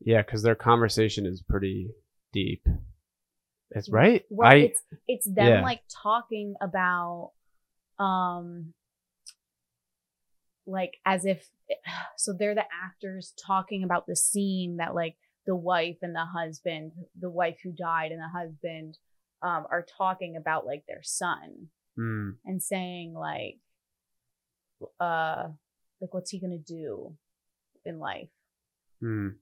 [0.00, 1.90] Yeah, because their conversation is pretty
[2.32, 2.66] deep.
[3.70, 4.24] It's right.
[4.30, 5.62] Well, I it's it's them yeah.
[5.62, 7.32] like talking about
[7.98, 8.72] um
[10.66, 11.48] like as if
[12.16, 16.92] so they're the actors talking about the scene that like the wife and the husband
[17.18, 18.98] the wife who died and the husband
[19.42, 23.58] um are talking about like their son mm, and saying like
[25.00, 25.48] uh
[26.00, 27.14] like what's he gonna do
[27.84, 28.28] in life
[29.02, 29.32] mm.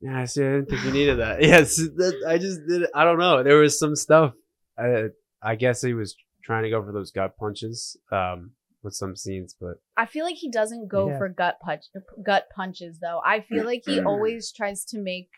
[0.00, 0.44] Yeah, I see.
[0.44, 1.42] I didn't think you needed that.
[1.42, 2.88] Yes, that, I just did.
[2.94, 3.42] I don't know.
[3.42, 4.32] There was some stuff.
[4.78, 5.06] I
[5.42, 9.54] I guess he was trying to go for those gut punches um, with some scenes,
[9.60, 11.18] but I feel like he doesn't go Yeah.
[11.18, 11.84] for gut punch
[12.22, 13.20] gut punches though.
[13.24, 15.30] I feel like he always tries to make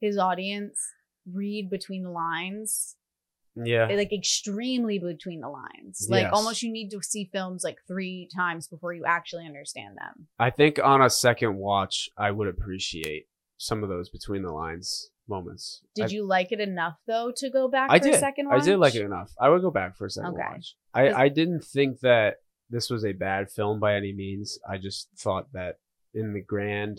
[0.00, 0.78] his audience
[1.32, 2.96] read between the lines,
[3.56, 6.06] yeah, like extremely between the lines.
[6.08, 6.32] Like Yes.
[6.32, 10.28] almost you need to see films like 3 times before you actually understand them.
[10.38, 13.26] I think on a second watch, I would appreciate
[13.56, 15.82] some of those between the lines moments.
[15.94, 18.14] Did I, you like it enough though to go back I for did.
[18.14, 19.32] a second I did like it enough.
[19.40, 20.42] I would go back for a second Okay.
[20.50, 20.76] watch.
[20.92, 22.36] I, I didn't think that
[22.74, 24.58] this was a bad film by any means.
[24.68, 25.78] I just thought that
[26.12, 26.98] in the grand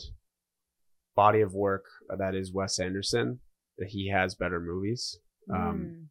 [1.15, 3.39] body of work that is Wes Anderson,
[3.77, 5.19] that he has better movies.
[5.53, 6.09] Um,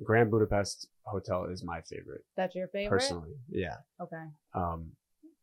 [0.00, 2.98] Mm, Grand Budapest Hotel is my favorite, that's your favorite?
[2.98, 3.34] personally.
[3.48, 3.76] Yeah.
[4.00, 4.24] Okay.
[4.54, 4.92] Um,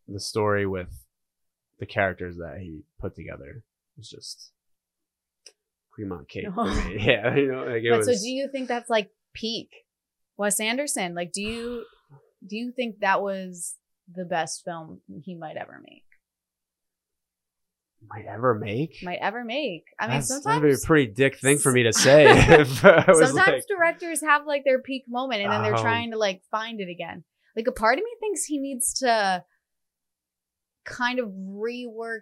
[0.07, 0.89] the story with
[1.79, 3.63] the characters that he put together
[3.97, 4.51] was just
[5.91, 6.97] cream on cake for me.
[7.05, 8.07] Yeah, you know, like it but was.
[8.07, 9.69] so do you think that's like peak
[10.37, 11.13] Wes Anderson?
[11.15, 11.85] Like do you
[12.45, 13.75] do you think that was
[14.13, 16.03] the best film he might ever make?
[18.09, 18.95] might ever make?
[19.03, 19.83] Might ever make.
[19.99, 22.25] I mean That's- that'd be a pretty dick thing for me to say.
[22.29, 25.81] if I was sometimes like, directors have like their peak moment and then they're Oh.
[25.81, 27.23] trying to like find it again.
[27.57, 29.43] Like a part of me thinks he needs to
[30.85, 32.21] kind of rework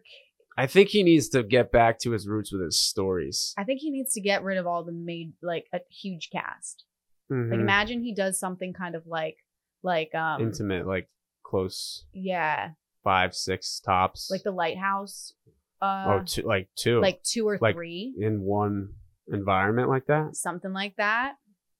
[0.57, 3.53] I think he needs to get back to his roots with his stories.
[3.59, 6.83] I think he needs to get rid of all the made like a huge cast.
[7.29, 7.53] Like Mhm.
[7.61, 9.37] imagine he does something kind of like
[9.83, 11.09] like um Intimate, like
[11.43, 12.71] close yeah,
[13.03, 14.29] five, six tops.
[14.31, 15.33] like the lighthouse
[15.81, 18.89] uh oh, two, like two, like two or like- three, in one
[19.31, 20.35] environment like that.
[20.35, 21.33] something like that.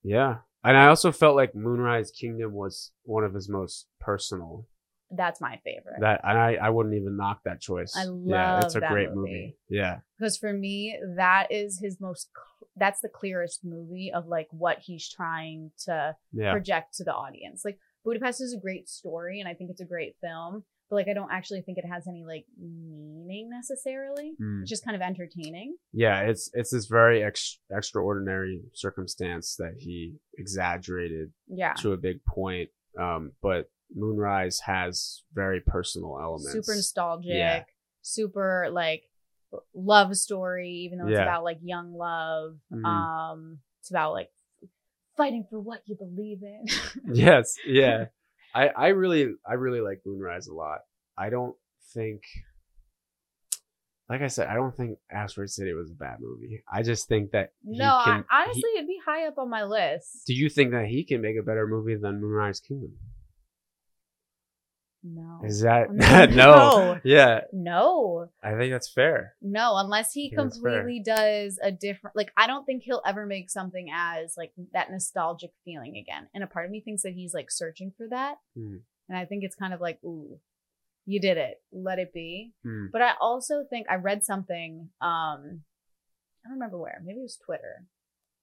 [0.03, 4.65] Yeah, and I also felt like Moonrise Kingdom was one of his most personal.
[5.09, 6.01] That's my favorite.
[6.01, 7.95] That and I, I wouldn't even knock that choice.
[7.95, 9.31] I love yeah, it's a that great movie.
[9.31, 9.57] movie.
[9.69, 12.29] Yeah, because for me that is his most
[12.75, 17.63] that's the clearest movie of like what he's trying to yeah, project to the audience.
[17.63, 21.07] Like Budapest is a great story and I think it's a great film, but like
[21.09, 24.31] I don't actually think it has any like meaning necessarily.
[24.41, 24.61] Mm.
[24.61, 25.75] It's just kind of entertaining.
[25.93, 26.21] yeah.
[26.21, 31.73] It's it's this very ex- extraordinary circumstance that he exaggerated Yeah.
[31.81, 32.69] to a big point.
[32.99, 36.51] Um, but Moonrise has very personal elements.
[36.53, 37.63] Super nostalgic, Yeah.
[38.01, 39.03] super like
[39.73, 41.23] love story, even though it's Yeah.
[41.23, 42.57] about like young love.
[42.73, 42.85] Mhm.
[42.85, 44.29] Um it's about like
[45.17, 46.65] fighting for what you believe in.
[47.13, 48.05] yes, yeah.
[48.55, 50.79] I I really I really like Moonrise a lot.
[51.17, 51.55] I don't
[51.93, 52.23] think
[54.09, 56.63] like I said, I don't think Asteroid City was a bad movie.
[56.71, 59.63] I just think that no, can, I, honestly he- it'd be high up on my
[59.63, 60.25] list.
[60.25, 62.93] do you think that he can make a better movie than Moonrise Kingdom?
[65.03, 65.41] No.
[65.45, 66.25] Is that No.
[66.25, 66.99] no?
[67.03, 68.29] Yeah, No.
[68.43, 69.35] I think that's fair.
[69.41, 70.71] No, unless he Yeah, that's fair.
[70.81, 74.91] completely does a different like I don't think he'll ever make something as like that
[74.91, 76.27] nostalgic feeling again.
[76.33, 78.35] And a part of me thinks that he's like searching for that.
[78.55, 78.77] Hmm.
[79.09, 80.39] And I think it's kind of like, ooh,
[81.05, 81.61] you did it.
[81.71, 82.53] Let it be.
[82.63, 82.87] Hmm.
[82.91, 85.61] But I also think I read something, um,
[86.43, 87.85] I don't remember where, maybe it was Twitter.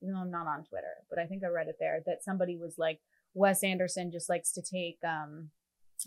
[0.02, 2.56] Even though I'm not on Twitter, but I think I read it there that somebody
[2.56, 3.00] was like,
[3.34, 5.50] Wes Anderson just likes to take um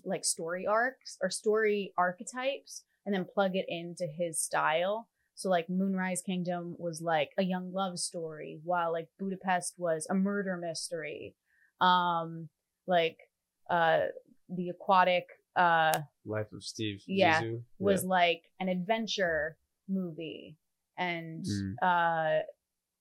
[0.06, 5.08] like story arcs or story archetypes and then plug it into his style.
[5.36, 10.16] So like Moonrise Kingdom was like a young love story, while like Budapest was a
[10.16, 11.36] murder mystery.
[11.80, 12.50] Um
[12.88, 13.18] like
[13.70, 14.08] uh
[14.50, 17.62] the aquatic uh Life of Steve Yeah, Zissou?
[17.80, 19.58] was like an adventure
[19.88, 20.58] movie
[20.98, 21.76] and Mm.
[21.82, 22.42] uh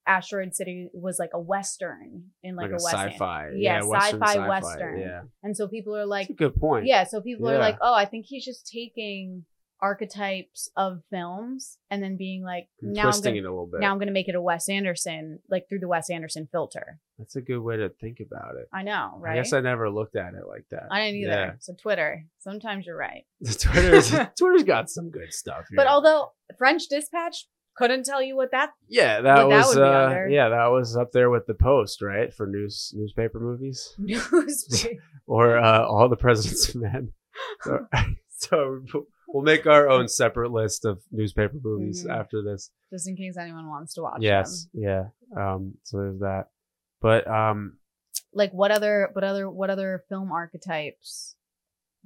[0.06, 3.12] Asteroid City was like a western in like, like, a, western.
[3.12, 3.50] sci-fi.
[3.56, 5.00] Yeah, Western sci-fi western.
[5.00, 6.86] Yeah, And so people are like that's a good point.
[6.86, 9.44] yeah, so people are like, "Oh, I think he's just taking
[9.90, 13.66] archetypes of films and then being like, And now I'm twisting gonna, it a little
[13.66, 13.80] bit.
[13.80, 16.98] now I'm going to make it a Wes Anderson like through the Wes Anderson filter."
[17.18, 18.68] That's a good way to think about it.
[18.72, 19.32] I know, right?
[19.32, 20.88] I guess I never looked at it like that.
[20.90, 21.30] I didn't either.
[21.30, 21.52] Yeah.
[21.60, 23.24] So Twitter, sometimes you're right.
[23.58, 25.64] Twitter's Twitter's got some good stuff.
[25.74, 29.80] But although French Dispatch couldn't tell you what that yeah, that what that was be
[29.82, 34.86] uh, yeah, that was up there with the Post, right, for news newspaper movies news
[35.26, 37.12] or uh, All the President's Men.
[37.64, 37.86] So,
[38.38, 42.18] so we'll make our own separate list of newspaper movies Mhm.
[42.18, 42.70] after this.
[42.92, 44.82] just in case anyone wants to watch yes, them.
[44.82, 45.04] yeah.
[45.36, 46.44] Um, so there's that.
[47.00, 47.78] But um,
[48.32, 51.34] Like what other what other what other film archetypes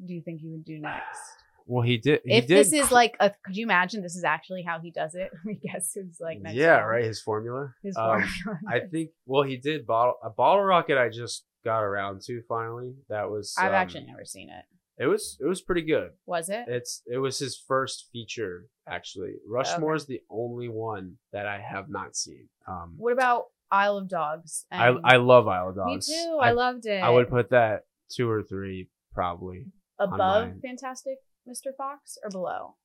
[0.04, 1.20] do you think you would do next?
[1.66, 2.20] Well, he did.
[2.25, 4.90] He if did this is like a could you imagine this is actually how he
[4.90, 5.31] does it?
[5.49, 7.05] I guess it's like next yeah, right.
[7.05, 7.75] His formula.
[7.83, 8.61] His Um, formula.
[8.68, 9.11] I think.
[9.27, 10.99] Well, he did bottle a bottle rocket.
[10.99, 12.94] I just got around to finally.
[13.09, 13.55] That was.
[13.59, 14.64] I've um, actually never seen it.
[15.03, 15.38] It was.
[15.40, 16.11] It was pretty good.
[16.27, 16.64] Was it?
[16.68, 17.03] It's.
[17.07, 19.35] It was his first feature actually.
[19.49, 22.49] Rushmore is the only one that I have not seen.
[22.66, 24.66] Um, What about Isle of Dogs?
[24.70, 26.09] I I love Isle of Dogs.
[26.09, 26.38] me too.
[26.40, 27.03] I, loved it.
[27.03, 29.66] I would put that two or three probably.
[29.99, 30.53] above.
[30.62, 31.74] Fantastic Mr.
[31.76, 32.76] Fox or below.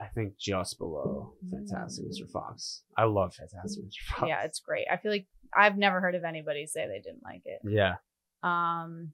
[0.00, 2.28] I think just below Fantastic Mr.
[2.30, 2.82] Fox.
[2.96, 4.00] I love Fantastic Mr.
[4.08, 4.22] Fox.
[4.22, 4.28] Mm.
[4.28, 4.86] Yeah, it's great.
[4.90, 7.60] I feel like I've never heard of anybody say they didn't like it.
[7.64, 7.94] yeah.
[8.42, 9.12] Um,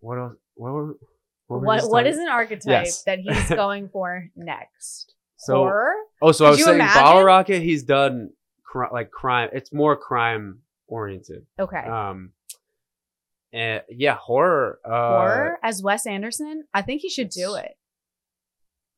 [0.00, 0.32] What else?
[0.54, 0.86] What were?
[1.48, 3.02] were what what talking- is an archetype Yes.
[3.04, 5.14] that he's going for next?
[5.36, 5.94] So Horror?
[6.20, 7.02] Oh, so I Could was saying imagine?
[7.02, 8.30] Bottle Rocket, he's done
[8.64, 9.50] cri- like crime.
[9.52, 11.46] It's more crime oriented.
[11.60, 11.76] Okay.
[11.78, 12.32] Um,
[13.56, 14.78] and yeah, horror.
[14.84, 16.64] Uh, Horror as Wes Anderson?
[16.74, 17.72] I think he should do it.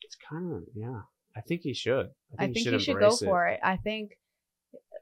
[0.03, 1.03] It's kind of yeah.
[1.37, 2.09] I think he should.
[2.39, 3.61] I think should he should go embrace for it.
[3.63, 4.13] I think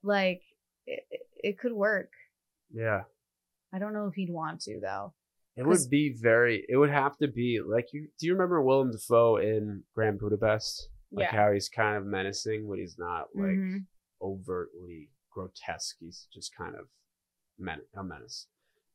[0.03, 0.43] like
[0.87, 1.01] it,
[1.43, 2.11] it could work.
[2.73, 3.03] Yeah,
[3.73, 5.15] I don't know if he'd want to though.
[5.57, 6.67] It would be very.
[6.69, 8.09] It would have to be like you.
[8.19, 10.91] Do you remember Willem Dafoe in Grand Budapest?
[11.13, 11.37] Like Yeah.
[11.37, 13.87] how he's kind of menacing, but he's not like Mhm.
[14.21, 15.97] overtly grotesque.
[16.01, 16.89] He's just kind of
[17.59, 18.49] men- a menace.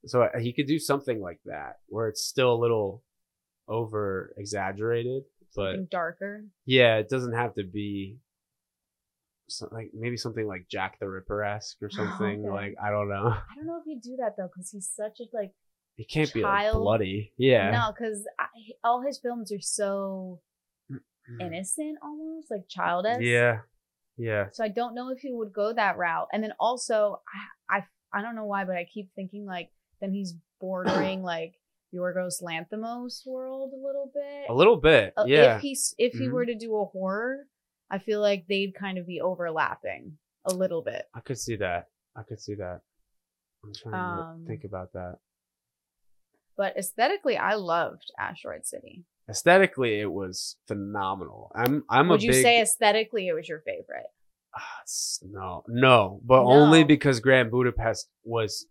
[0.06, 3.04] So uh, he could do something like that where it's still a little
[3.68, 5.24] over exaggerated,
[5.56, 6.46] but Something darker.
[6.66, 8.18] yeah, it doesn't have to be
[9.48, 12.46] so, like maybe something like Jack the Ripper esque or something.
[12.46, 12.50] Okay.
[12.50, 13.28] Like I don't know.
[13.28, 15.52] I don't know if he'd do that though, because he's such a like
[15.98, 17.34] It can't be like bloody.
[17.38, 17.72] Yeah.
[17.72, 18.26] no, because
[18.84, 20.40] all his films are so
[21.40, 23.22] innocent, almost like childish.
[23.22, 23.60] Yeah.
[24.18, 24.48] Yeah.
[24.52, 26.28] So I don't know if he would go that route.
[26.34, 27.22] And then also,
[27.70, 29.70] I I, I don't know why, but I keep thinking like
[30.02, 31.54] then he's bordering like
[31.94, 34.50] Yorgos Lanthimos world a little bit.
[34.50, 35.14] A little bit.
[35.16, 35.56] Uh, Yeah.
[35.58, 36.32] If he's if he Mhm.
[36.32, 37.48] were to do a horror,
[37.90, 41.06] I feel like they'd kind of be overlapping a little bit.
[41.14, 41.88] I could see that.
[42.16, 42.82] I could see that.
[43.64, 45.20] I'm trying to Um, think about that.
[46.58, 49.06] But aesthetically, I loved Asteroid City.
[49.30, 51.52] Aesthetically, it was phenomenal.
[51.56, 54.08] I'm I'm Would a you big say aesthetically it was your favorite?
[54.84, 58.66] S- no, no, but only because Grand Budapest was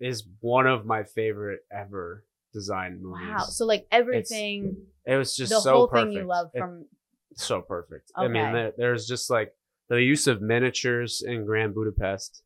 [0.00, 3.26] is one of my favorite ever design movies.
[3.28, 3.38] Wow.
[3.44, 4.76] So like everything,
[5.06, 6.10] it was just the so whole perfect.
[6.10, 6.86] thing you love It- from
[7.36, 8.12] so perfect.
[8.14, 9.52] I mean, there, there's just like
[9.88, 12.42] the use of miniatures in Grand Budapest.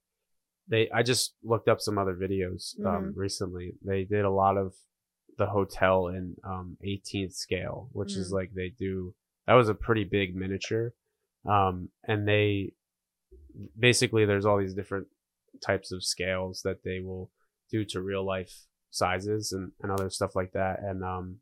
[0.66, 3.18] They, I just looked up some other videos um, Mm-hmm.
[3.20, 3.72] recently.
[3.84, 4.74] They did a lot of
[5.37, 8.34] the hotel in um, 18th scale, which is Mm.
[8.34, 9.14] like they do.
[9.46, 10.92] That was a pretty big miniature,
[11.46, 12.72] um, and they
[13.78, 15.06] basically there's all these different
[15.64, 17.30] types of scales that they will
[17.70, 21.37] do to real life sizes and, and other stuff like that, and um,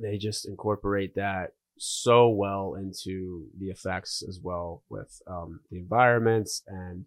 [0.00, 6.62] they just incorporate that so well into the effects as well with um, the environments
[6.66, 7.04] and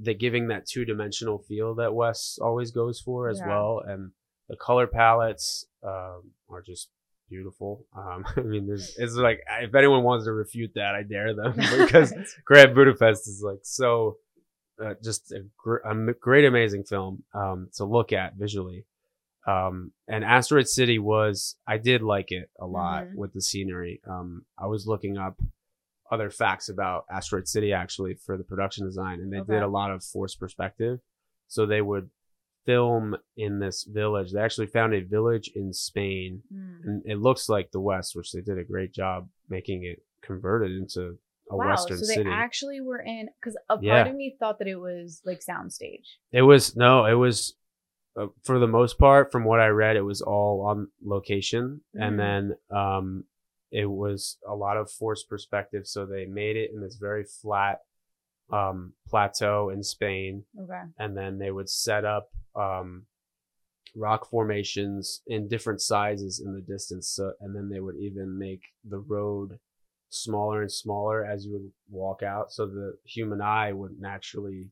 [0.00, 3.48] the giving that two dimensional feel that Wes always goes for as Yeah.
[3.48, 3.82] well.
[3.84, 4.12] And
[4.48, 6.88] the color palettes um, are just
[7.28, 7.84] beautiful.
[7.96, 11.52] Um, I mean, there's it's like if anyone wants to refute that, I dare them
[11.78, 14.18] because Grand Budapest is like so
[14.82, 18.86] uh, just a, gr- a great, amazing film um, to look at visually.
[19.46, 23.14] Um, and Asteroid City was, I did like it a lot Mhm.
[23.16, 24.00] with the scenery.
[24.06, 25.40] Um, I was looking up
[26.10, 29.54] other facts about Asteroid City actually for the production design, and they Okay.
[29.54, 31.00] did a lot of forced perspective.
[31.48, 32.10] So they would
[32.66, 34.32] film in this village.
[34.32, 36.80] They actually found a village in Spain Hmm.
[36.84, 40.70] and it looks like the West, which they did a great job making it converted
[40.72, 41.18] into
[41.50, 41.68] a wow.
[41.70, 42.30] Western so they city.
[42.32, 44.06] actually were in because a part Yeah.
[44.06, 46.06] of me thought that it was like soundstage.
[46.32, 47.54] It was no, it was
[48.16, 52.02] uh, for the most part, from what I read, it was all on location, Mm.
[52.06, 53.24] and then um,
[53.70, 55.86] it was a lot of forced perspective.
[55.86, 57.80] So they made it in this very flat
[58.52, 60.82] um, plateau in Spain, Okay.
[60.98, 63.06] and then they would set up um,
[63.94, 67.08] rock formations in different sizes in the distance.
[67.08, 69.58] So, and then they would even make the road
[70.10, 74.70] smaller and smaller as you would walk out, so the human eye would naturally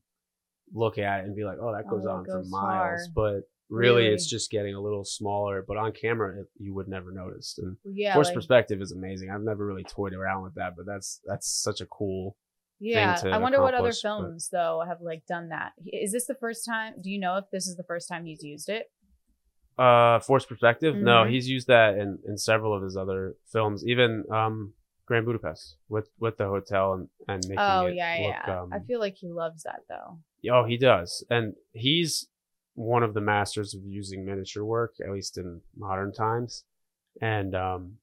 [0.75, 2.99] look at it and be like, "Oh, that Oh, goes that on for miles." far.
[3.15, 4.07] But really, Really?
[4.15, 5.63] it's just getting a little smaller.
[5.67, 7.59] But on camera, it, you would never notice.
[7.59, 8.15] And Yeah.
[8.15, 9.31] forced like- perspective is amazing.
[9.31, 12.37] I've never really toyed around with that, but that's that's such a cool.
[12.81, 13.19] yeah.
[13.25, 15.73] I wonder what other accomplish, but- films though have like done that.
[15.87, 16.95] Is this the first time?
[17.01, 18.87] Do you know if this is the first time he's used it?
[19.77, 20.97] Uh, forced perspective.
[20.97, 21.31] No, Mhm.
[21.31, 24.75] he's used that in, in several of his other films, even um,
[25.09, 28.61] Grand Budapest with with the hotel and and making Oh it yeah, look, yeah.
[28.61, 30.19] Um, I feel like he loves that though.
[30.53, 32.29] oh, he does, and he's
[32.75, 36.65] one of the masters of using miniature work, at least in modern times,
[37.23, 37.95] and um,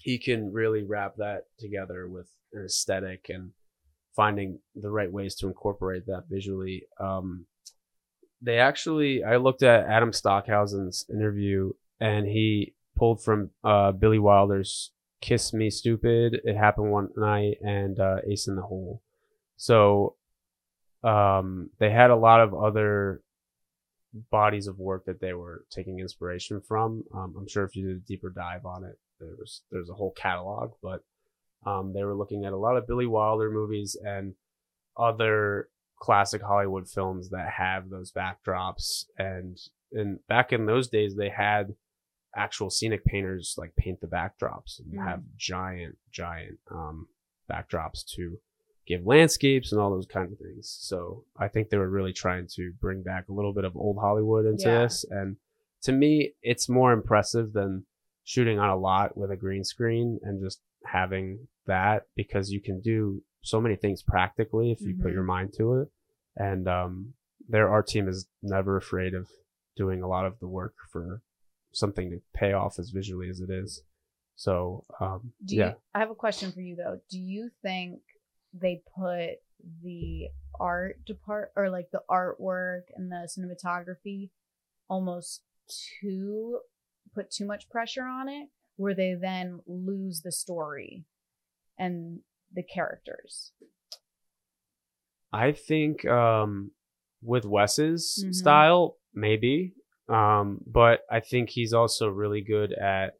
[0.00, 3.52] he can really wrap that together with an aesthetic and
[4.16, 6.82] finding the right ways to incorporate that visually.
[6.98, 7.46] Um,
[8.42, 14.90] they actually, I looked at Adam Stockhausen's interview, and he pulled from uh, Billy Wilder's
[15.20, 19.02] "Kiss Me Stupid," "It Happened One Night," and uh, "Ace in the Hole."
[19.56, 20.16] So
[21.02, 23.22] um, they had a lot of other
[24.30, 27.04] bodies of work that they were taking inspiration from.
[27.14, 29.94] Um, I'm sure if you did a deeper dive on it, there was there's a
[29.94, 31.04] whole catalog, but
[31.66, 34.34] um, they were looking at a lot of Billy Wilder movies and
[34.96, 39.04] other classic Hollywood films that have those backdrops.
[39.18, 39.58] And
[39.92, 41.74] and back in those days, they had
[42.36, 45.04] actual scenic painters like paint the backdrops and Mhm.
[45.04, 47.08] have giant, giant um,
[47.50, 48.38] backdrops to
[48.86, 50.68] give landscapes and all those kind of things.
[50.80, 53.98] So I think they were really trying to bring back a little bit of old
[53.98, 54.82] Hollywood into Yeah.
[54.82, 55.04] this.
[55.10, 55.36] And
[55.82, 57.86] to me, it's more impressive than
[58.24, 62.80] shooting on a lot with a green screen and just having that because you can
[62.80, 65.14] do so many things practically if you put Mhm.
[65.14, 65.88] your mind to it.
[66.36, 67.14] And um,
[67.48, 69.28] their art team is never afraid of
[69.76, 71.22] doing a lot of the work for
[71.72, 73.82] something to pay off as visually as it is.
[74.36, 77.00] So um, Do yeah, you, I have a question for you though.
[77.10, 78.00] Do you think
[78.52, 79.36] they put
[79.82, 84.30] the art depart or like the artwork and the cinematography
[84.88, 85.42] almost
[86.00, 86.58] too
[87.14, 91.04] put too much pressure on it where they then lose the story
[91.78, 92.20] and
[92.52, 93.52] the characters.
[95.32, 96.72] I think um,
[97.22, 98.34] with Wes's Mhm.
[98.34, 99.74] style, maybe,
[100.10, 103.14] um, but I think he's also really good at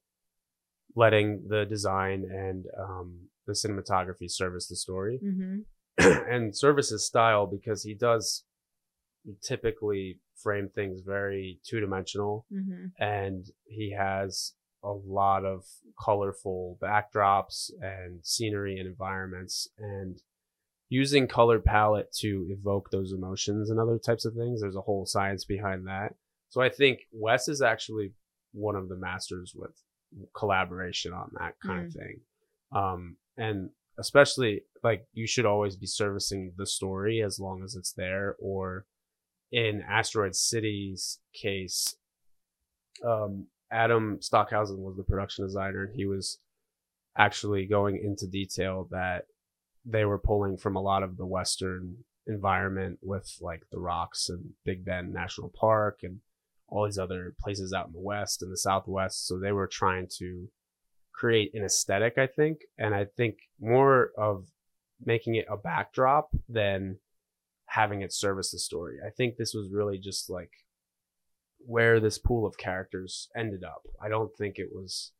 [0.97, 6.31] letting the design and um, the cinematography service the story Mm-hmm.
[6.33, 8.45] and service his style because he does
[9.43, 12.87] typically frame things very two dimensional Mm-hmm.
[13.03, 15.65] and he has a lot of
[16.03, 20.23] colorful backdrops and scenery and environments and
[20.89, 25.05] using color palette to evoke those emotions and other types of things there's a whole
[25.05, 26.15] science behind that
[26.51, 28.13] so i think wes is actually
[28.53, 29.73] one of the masters with
[30.35, 32.21] collaboration on that kind of thing.
[32.75, 37.93] Um and especially like you should always be servicing the story as long as it's
[37.93, 38.87] there or
[39.53, 41.95] in asteroid city's case
[43.07, 46.39] um Adam Stockhausen was the production designer, and he was
[47.17, 49.27] actually going into detail that
[49.85, 51.97] they were pulling from a lot of the Western
[52.27, 56.19] environment with like the rocks and Big Bend National Park and
[56.71, 59.27] all these other places out in the West and the Southwest.
[59.27, 60.49] So they were trying to
[61.13, 64.47] create an aesthetic, I think, and I think more of
[65.05, 66.99] making it a backdrop than
[67.67, 68.97] having it service the story.
[69.05, 70.51] I think this was really just like
[71.59, 73.83] where this pool of characters ended up.
[74.03, 75.13] I don't think it was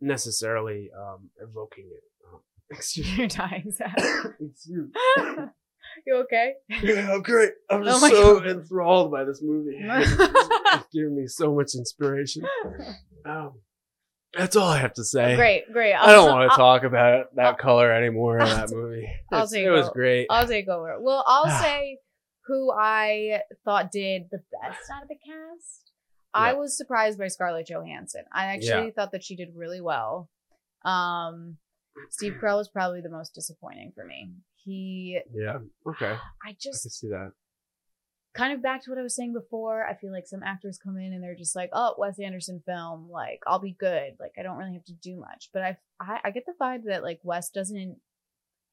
[0.00, 2.04] necessarily um, evoking it.
[2.32, 2.40] Um,
[2.70, 3.96] excuse You're dying, Zach.
[4.40, 4.90] excuse
[6.06, 6.54] you okay?
[6.82, 7.52] Yeah, I'm great.
[7.70, 8.48] I'm Oh just my so God.
[8.48, 9.76] enthralled by this movie.
[9.80, 12.42] it's giving me so much inspiration.
[13.24, 13.54] Um,
[14.36, 15.34] that's all I have to say.
[15.36, 15.94] great, great.
[15.94, 19.08] I don't want to talk about that I'll- color anymore in that movie.
[19.32, 20.26] I'll It's- take it was great.
[20.30, 20.96] I'll take over.
[21.00, 21.98] Well, I'll say
[22.46, 25.90] who I thought did the best out of the cast.
[26.32, 28.22] I was surprised by Scarlett Johansson.
[28.32, 28.90] I actually Yeah.
[28.94, 30.28] thought that she did really well.
[30.84, 31.56] Um,
[32.10, 34.30] Steve Carell was probably the most disappointing for me.
[34.64, 35.58] He, yeah.
[35.86, 36.18] Okay.
[36.44, 36.50] I
[36.82, 37.32] I can just see that.
[38.34, 39.86] kind of back to what I was saying before.
[39.86, 43.10] I feel like some actors come in and they're just like, "Oh, Wes Anderson film,
[43.10, 44.14] like I'll be good.
[44.20, 46.84] Like I don't really have to do much." But I, I, I get the vibe
[46.86, 47.98] that like Wes doesn't.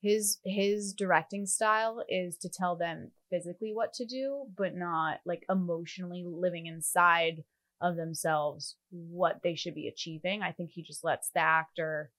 [0.01, 5.43] His his directing style is to tell them physically what to do, but not like
[5.49, 7.43] emotionally living inside
[7.81, 10.43] of themselves what they should be achieving.
[10.43, 12.11] I think he just lets the actor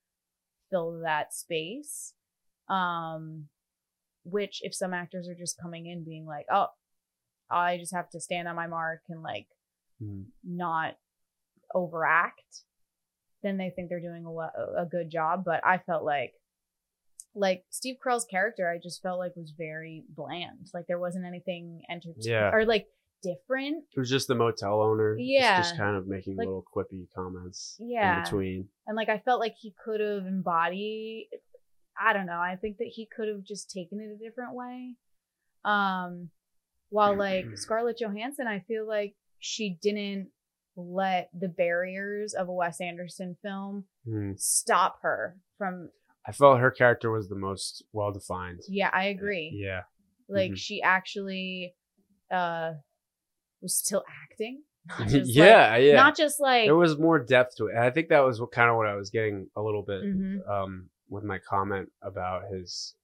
[0.69, 2.13] fill that space.
[2.69, 3.47] Um,
[4.31, 6.67] which if some actors are just coming in being like, "Oh,
[7.49, 9.47] I just have to stand on my mark and like
[10.01, 10.25] Mm.
[10.43, 10.95] not
[11.75, 12.63] overact,
[13.43, 15.43] then they think they're doing a, a good job.
[15.45, 16.33] But I felt like,
[17.35, 20.67] like Steve Carell's character, I just felt like was very bland.
[20.73, 22.51] Like there wasn't anything entertaining Yeah.
[22.53, 22.87] or like
[23.21, 23.83] different.
[23.95, 25.15] It was just the motel owner.
[25.15, 25.57] just- Yeah.
[25.61, 28.17] Just, kind of making Like- little quippy comments Yeah.
[28.19, 28.69] in between.
[28.87, 31.27] And like I felt like he could have embodied
[31.99, 32.39] I don't know.
[32.39, 34.95] I think that he could have just taken it a different way.
[35.65, 36.29] Um
[36.89, 40.29] while like Scarlett Johansson, I feel like she didn't
[40.75, 44.39] let the barriers of a Wes Anderson film Mm.
[44.39, 45.89] stop her from
[46.25, 48.61] I felt her character was the most well defined.
[48.67, 49.51] yeah, I agree.
[49.53, 49.83] Yeah.
[50.27, 50.57] Like Mhm.
[50.57, 51.75] she actually
[52.31, 52.73] uh
[53.61, 54.63] was still acting.
[55.25, 55.95] Yeah, like, yeah.
[55.95, 57.71] not just like there was more depth to it.
[57.75, 60.03] And I think that was what, kind of what I was getting a little bit
[60.03, 60.47] Mhm.
[60.49, 62.95] um, with my comment about his,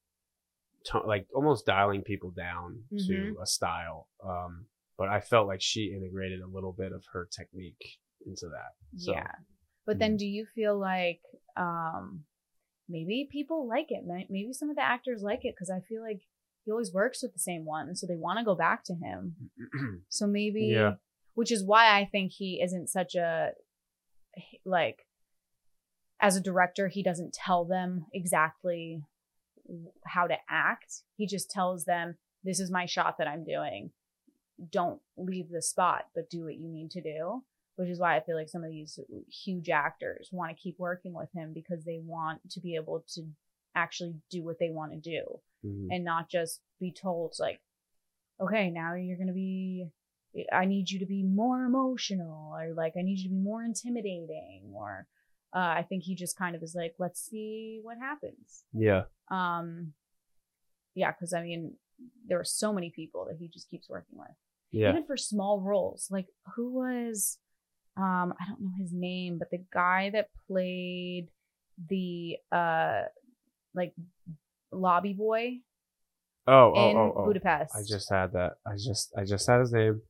[1.06, 3.08] like almost dialing people down Mm-hmm.
[3.08, 4.08] to a style.
[4.26, 4.66] Um,
[4.98, 7.84] but I felt like she integrated a little bit of her technique
[8.26, 9.00] into that.
[9.00, 9.28] So, Yeah.
[9.86, 11.22] But then do you feel like
[11.58, 12.24] um
[12.90, 14.04] maybe people like it?
[14.06, 16.22] Maybe some of the actors like it because I feel like
[16.64, 18.94] he always works with the same one, And so they want to go back to
[18.94, 19.36] him.
[20.10, 20.94] So maybe Yeah.
[21.34, 23.52] which is why I think he isn't such a
[24.66, 25.06] like
[26.20, 29.04] as a director, he doesn't tell them exactly
[30.06, 31.04] how to act.
[31.16, 33.92] He just tells them, This is my shot that I'm doing.
[34.72, 37.44] Don't leave the spot, but do what you need to do
[37.78, 38.98] which is why I feel like some of these
[39.30, 43.24] huge actors want to keep working with him because they want to be able to
[43.76, 45.88] actually do what they want to do Mhm.
[45.92, 47.60] and not just be told like
[48.40, 49.90] okay now you're going to be
[50.54, 53.64] I need you to be more emotional or like I need you to be more
[53.64, 55.08] intimidating or
[55.56, 59.04] uh, I think he just kind of is like let's see what happens yeah.
[59.32, 59.94] um
[60.94, 61.78] yeah cuz I mean
[62.28, 64.36] there are so many people that he just keeps working with
[64.72, 64.90] Yeah.
[64.90, 66.10] even for small roles.
[66.12, 67.40] Like who was
[67.96, 71.30] um I don't know his name, but the guy that played
[71.88, 73.04] the uh
[73.74, 73.94] like
[74.72, 75.60] lobby boy
[76.48, 77.26] Oh, oh, in oh, oh.
[77.26, 77.76] Budapest.
[77.76, 78.54] I just had that.
[78.68, 80.02] I just I just had his name.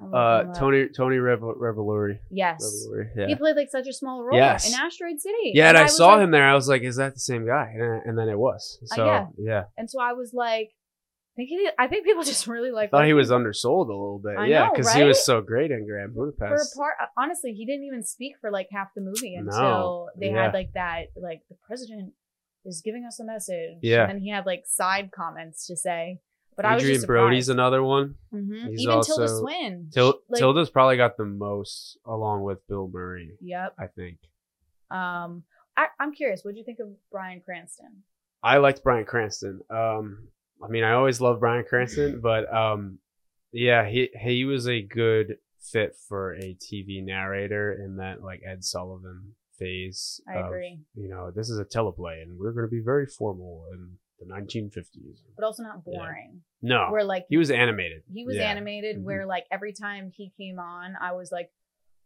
[0.00, 0.52] Uh.
[0.54, 2.18] Tony Tony Revel- Revolori.
[2.30, 2.60] Yes.
[2.64, 3.08] Revolori.
[3.16, 3.26] Yeah.
[3.28, 4.68] He played like such a small role Yes.
[4.68, 5.52] in Asteroid City.
[5.54, 6.44] yeah, and I was saw like- him there.
[6.44, 8.78] I was like, "Is that the same guy?" And, and then it was.
[8.90, 9.26] Uh, So yeah.
[9.38, 12.90] yeah, And so I was like, I think, he, I think people just really like.
[12.90, 14.36] thought he was undersold a little bit.
[14.36, 16.74] I yeah, because he was so great in Grand Budapest.
[16.74, 17.10] for a part.
[17.16, 19.46] Honestly, he didn't even speak for like half the movie No.
[19.46, 20.44] until they Yeah.
[20.46, 22.12] had like that, like the president
[22.64, 23.78] is giving us a message.
[23.82, 24.08] Yeah.
[24.08, 26.18] And he had like side comments to say.
[26.56, 28.16] But I was Adrian just Brody's another one.
[28.32, 28.68] Mhm.
[28.70, 29.88] he's Even Tilda also- Swin.
[29.92, 33.36] Til- Like- Tilda's probably got the most, along with Bill Murray.
[33.40, 33.74] Yep.
[33.78, 34.18] I think.
[34.90, 35.44] Um,
[35.76, 36.44] I, I'm curious.
[36.44, 38.02] What do you think of Bryan Cranston?
[38.42, 39.60] I liked Bryan Cranston.
[39.70, 40.28] Um,
[40.62, 42.98] I mean, I always loved Bryan Cranston, but um,
[43.52, 48.64] yeah, he he was a good fit for a TV narrator in that like Ed
[48.64, 50.20] Sullivan phase.
[50.28, 50.80] I of, agree.
[50.94, 53.96] You know, this is a teleplay, and we're going to be very formal in
[54.26, 55.22] the 1950s.
[55.36, 55.98] But also not Yeah.
[55.98, 56.42] boring.
[56.62, 58.02] No, Where like he was animated.
[58.12, 58.50] he was Yeah.
[58.50, 59.02] animated Mhm.
[59.04, 61.50] where like every time he came on i was like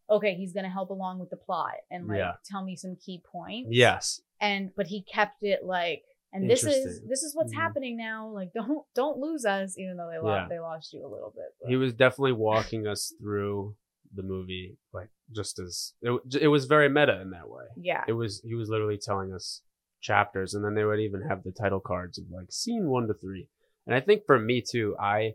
[0.08, 2.34] okay he's gonna help along with the plot and like Yeah.
[2.44, 4.20] tell me some key points Yes.
[4.40, 7.56] and but he kept it like and this is this is what's Mhm.
[7.58, 10.48] happening now like don't don't lose us even though they lost Yeah.
[10.48, 13.76] they lost you a little bit but- He was definitely walking us through
[14.14, 17.66] the movie, like just as it, it was very meta in that way.
[17.76, 19.60] yeah it was he was literally telling us
[20.06, 23.14] chapters and then they would even have the title cards of like scene one to
[23.14, 23.48] three.
[23.86, 25.32] And i think for me too i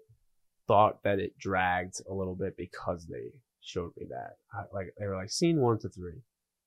[0.68, 4.38] thought that it dragged a little bit because they showed me that.
[4.54, 6.22] I, like they were like scene one to three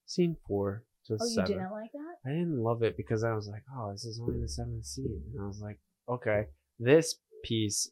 [0.05, 2.15] scene four to oh you didn't like that?
[2.25, 5.23] I didn't love it because i was like oh this is only the seventh scene.
[5.33, 6.45] And i was like okay
[6.79, 7.89] this piece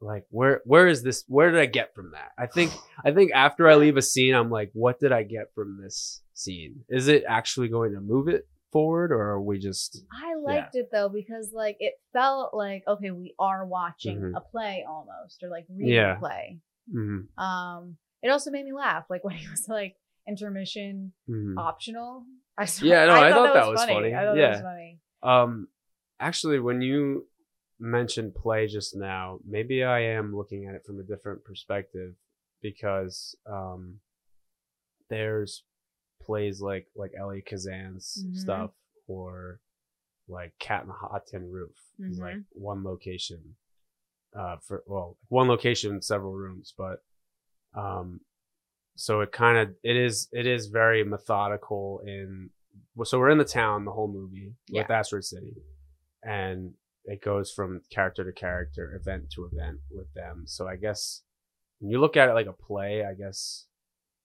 [0.00, 2.32] like where where is this where did i get from that?
[2.38, 2.72] I think
[3.04, 6.22] i think after i leave a scene i'm like what did i get from this
[6.34, 6.84] scene?
[6.88, 10.88] Is it actually going to move it forward or are we just i liked it
[10.92, 14.32] though because like it felt like okay we are watching Mhm.
[14.36, 16.16] a play almost or like reading Yeah.
[16.16, 16.58] a play
[16.92, 19.94] Mhm, um it also made me laugh like when he was like
[20.28, 21.54] intermission mhm.
[21.56, 22.24] optional.
[22.58, 24.14] I saw, Yeah, no, I thought that was was funny.
[24.14, 24.48] I thought Yeah.
[24.48, 24.98] that was funny.
[25.22, 25.68] um
[26.18, 27.26] actually when you
[27.78, 32.14] mentioned play just now maybe i am looking at it from a different perspective
[32.62, 34.00] because um
[35.10, 35.64] there's
[36.24, 38.36] plays like like Elia Kazan's Mhm.
[38.36, 38.70] stuff
[39.06, 39.60] or
[40.28, 42.40] like Cat in the Hot Tin Roof like Mm-hmm.
[42.70, 43.56] one location
[44.36, 47.04] uh for well one location several rooms but
[47.74, 48.20] um
[48.96, 52.50] so it kind of it is it is very methodical in
[53.04, 54.52] so we're in the town the whole movie
[54.82, 55.54] with Asteroid City
[56.22, 61.22] and it goes from character to character event to event with them so I guess
[61.78, 63.66] when you look at it like a play I guess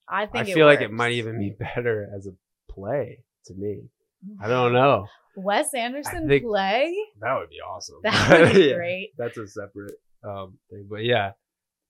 [0.09, 2.31] I I think it feel like it might even be better as a
[2.71, 3.83] play to me
[4.41, 6.95] I don't know Wes Anderson play.
[7.21, 9.11] that would be awesome That would be Yeah, great.
[9.17, 9.93] that's a separate
[10.23, 11.31] um thing but yeah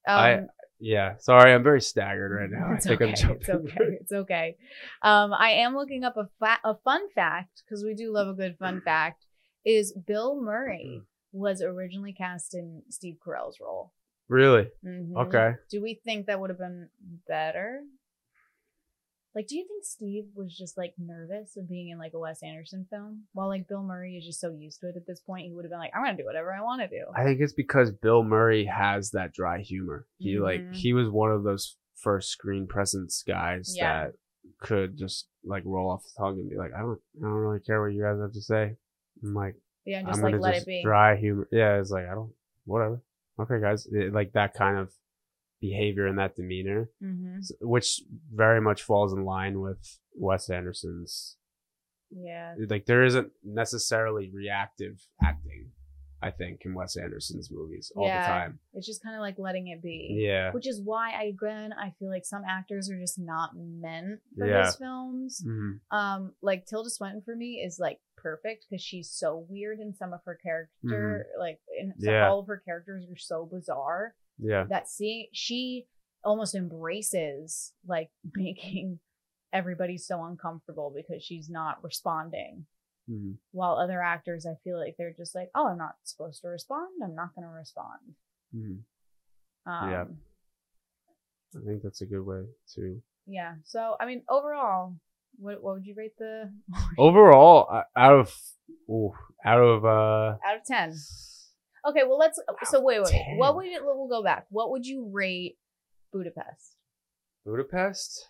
[0.08, 0.44] Um, I-
[0.82, 2.74] Yeah, sorry, I'm very staggered right now.
[2.76, 3.10] It's I think okay.
[3.12, 3.40] I'm jumping.
[3.42, 3.98] It's okay.
[4.02, 4.56] It's okay.
[5.02, 8.34] Um, I am looking up a fa- a fun fact because we do love a
[8.34, 9.26] good fun fact.
[9.66, 11.02] Is Bill Murray
[11.34, 13.92] was originally cast in Steve Carell's role.
[14.30, 14.68] Really?
[14.86, 15.18] Mhm.
[15.28, 15.50] Okay.
[15.70, 16.88] Do we think that would have been
[17.28, 17.82] better?
[19.36, 22.42] Like, do you think Steve was just like nervous of being in like a Wes
[22.44, 23.26] Anderson film?
[23.34, 25.66] While like Bill Murray is just so used to it at this point, he would
[25.66, 27.06] have been like, I'm gonna do whatever I want to do.
[27.16, 30.08] I think it's because Bill Murray has that dry humor.
[30.18, 30.76] He like Mhm.
[30.76, 34.06] he was one of those first screen presence guys Yeah.
[34.06, 34.14] that
[34.62, 37.60] could just like roll off the tongue and be like, I don't, I don't really
[37.60, 38.76] care what you guys have to say.
[39.24, 39.56] I'm like,
[39.86, 40.84] yeah, just I'm like let just it be.
[40.84, 41.48] dry humor.
[41.52, 42.34] Yeah, it's like I don't,
[42.66, 43.02] whatever.
[43.40, 44.92] Okay, guys, It- like that kind of
[45.62, 46.90] behavior and that demeanor.
[47.02, 48.02] hmm which
[48.34, 51.38] very much falls in line with Wes Anderson's.
[52.12, 55.72] Yeah, Like there isn't necessarily reactive acting,
[56.24, 58.22] I think, in Wes Anderson's movies all Yeah.
[58.24, 58.60] the time.
[58.74, 60.18] it's just kind of like letting it be.
[60.20, 60.52] Yeah.
[60.52, 64.48] Which is why I again I feel like some actors are just not meant for
[64.48, 64.66] Yeah.
[64.66, 65.44] his films.
[65.48, 65.82] Mhm.
[65.92, 70.12] Um, like Tilda Swinton for me is like perfect because she's so weird in some
[70.12, 71.28] of her character.
[71.38, 72.10] Like in so Mm-hmm.
[72.10, 72.28] Yeah.
[72.28, 74.66] all of her characters are so bizarre Yeah.
[74.70, 75.86] that seeing she
[76.24, 79.00] almost embraces like making
[79.54, 82.66] everybody so uncomfortable because she's not responding.
[83.10, 83.38] Mhm.
[83.52, 86.90] While other actors, I feel like they're just like, oh, I'm not supposed to respond.
[87.04, 88.16] I'm not going to respond.
[88.56, 88.84] Mhm.
[89.66, 90.06] Um, Yeah.
[91.60, 92.44] I think that's a good way
[92.76, 93.02] to.
[93.26, 93.56] Yeah.
[93.66, 94.96] So I mean, overall,
[95.38, 96.54] what what would you rate the
[97.00, 98.36] Overall, out of
[98.90, 99.14] ooh,
[99.44, 100.94] out of uh, out of ten?
[101.88, 102.02] Okay.
[102.04, 102.42] Well, let's.
[102.66, 103.12] So wait, wait.
[103.12, 103.38] 10.
[103.38, 103.84] What would it?
[103.84, 104.46] We'll go back.
[104.50, 105.58] What would you rate
[106.12, 106.76] Budapest?
[107.46, 108.28] Budapest,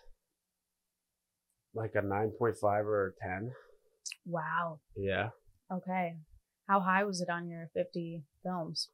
[1.74, 3.52] like a nine point five or a ten.
[4.24, 4.80] Wow.
[4.96, 5.30] Yeah.
[5.72, 6.16] Okay.
[6.68, 8.90] How high was it on your 50 films?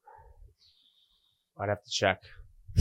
[1.59, 2.23] I'd have to check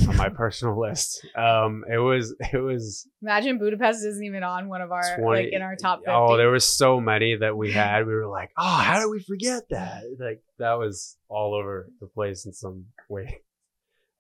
[0.08, 1.26] on my personal list.
[1.36, 5.54] Um, it was it was Imagine Budapest isn't even on one of our 20 like
[5.54, 6.12] in our top 50.
[6.12, 8.06] Oh, there were so many that we had.
[8.06, 10.04] We were like, oh, how did we forget that?
[10.20, 13.42] Like that was all over the place in some way.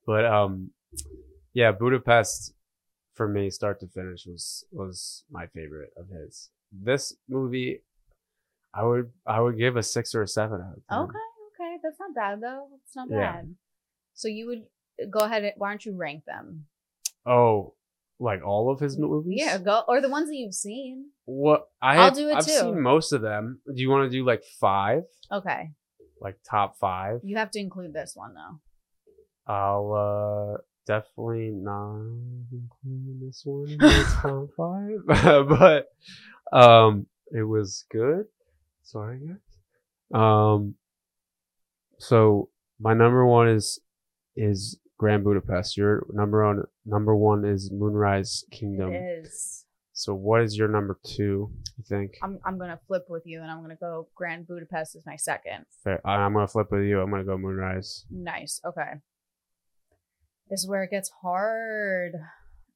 [0.06, 0.72] But um,
[1.54, 2.54] yeah, Budapest
[3.16, 6.50] for me, start to finish, was was my favorite of his.
[6.72, 7.82] This movie,
[8.74, 11.04] I would I would give a six or a seven out of.
[11.10, 11.18] Okay,
[11.62, 12.68] okay, that's not bad though.
[12.84, 13.32] It's not Yeah.
[13.34, 13.56] bad.
[14.14, 14.64] So you would
[15.10, 15.44] go ahead.
[15.44, 16.66] And, why don't you rank them?
[17.26, 17.74] Oh,
[18.20, 19.36] like all of his movies?
[19.38, 21.08] Yeah, go or the ones that you've seen.
[21.26, 22.52] What I I'll have, do it I've too.
[22.54, 23.60] seen most of them.
[23.66, 25.04] Do you want to do like five?
[25.32, 25.72] Okay,
[26.22, 27.20] Like top five?
[27.24, 29.52] you have to include this one though.
[29.54, 31.96] I'll uh definitely not
[32.52, 33.78] include this one in
[34.22, 35.00] top five.
[35.50, 35.88] but
[36.58, 38.26] um it was good.
[38.84, 40.20] Sorry guys.
[40.22, 40.76] Um
[41.98, 43.80] so my number one is
[44.36, 45.78] is Grand Budapest.
[45.78, 48.94] Your number one number one is Moonrise Kingdom.
[48.94, 49.66] It is.
[49.98, 52.18] So what is your number two, you think?
[52.22, 55.66] I'm I'm gonna flip with you, and I'm gonna go Grand Budapest is my second.
[55.84, 56.06] Fair.
[56.06, 57.00] I'm gonna flip with you.
[57.00, 58.06] I'm gonna go Moonrise.
[58.10, 58.60] Nice.
[58.66, 59.00] Okay.
[60.50, 62.14] This is where it gets hard.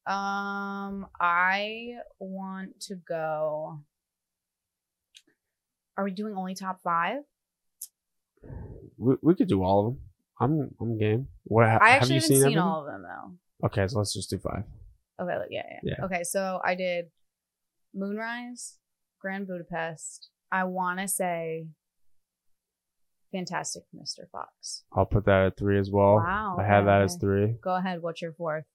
[0.07, 3.81] Um, I want to go.
[5.97, 7.19] Are we doing only top five?
[8.97, 10.01] We, we could do all of them.
[10.39, 11.27] I'm I'm game.
[11.43, 12.59] What ha- I have actually you haven't seen, seen, everything?
[12.59, 13.67] all of them though.
[13.67, 14.63] Okay, so let's just do five.
[15.21, 16.05] Okay, like, yeah, yeah, Yeah.
[16.05, 17.07] Okay, so I did
[17.93, 18.77] Moonrise,
[19.19, 20.29] Grand Budapest.
[20.51, 21.67] I want to say
[23.33, 24.29] Fantastic Mr.
[24.31, 24.83] Fox.
[24.93, 26.15] I'll put that at three as well.
[26.15, 27.55] Wow, I have that as three.
[27.61, 28.01] Go ahead.
[28.01, 28.65] What's your fourth?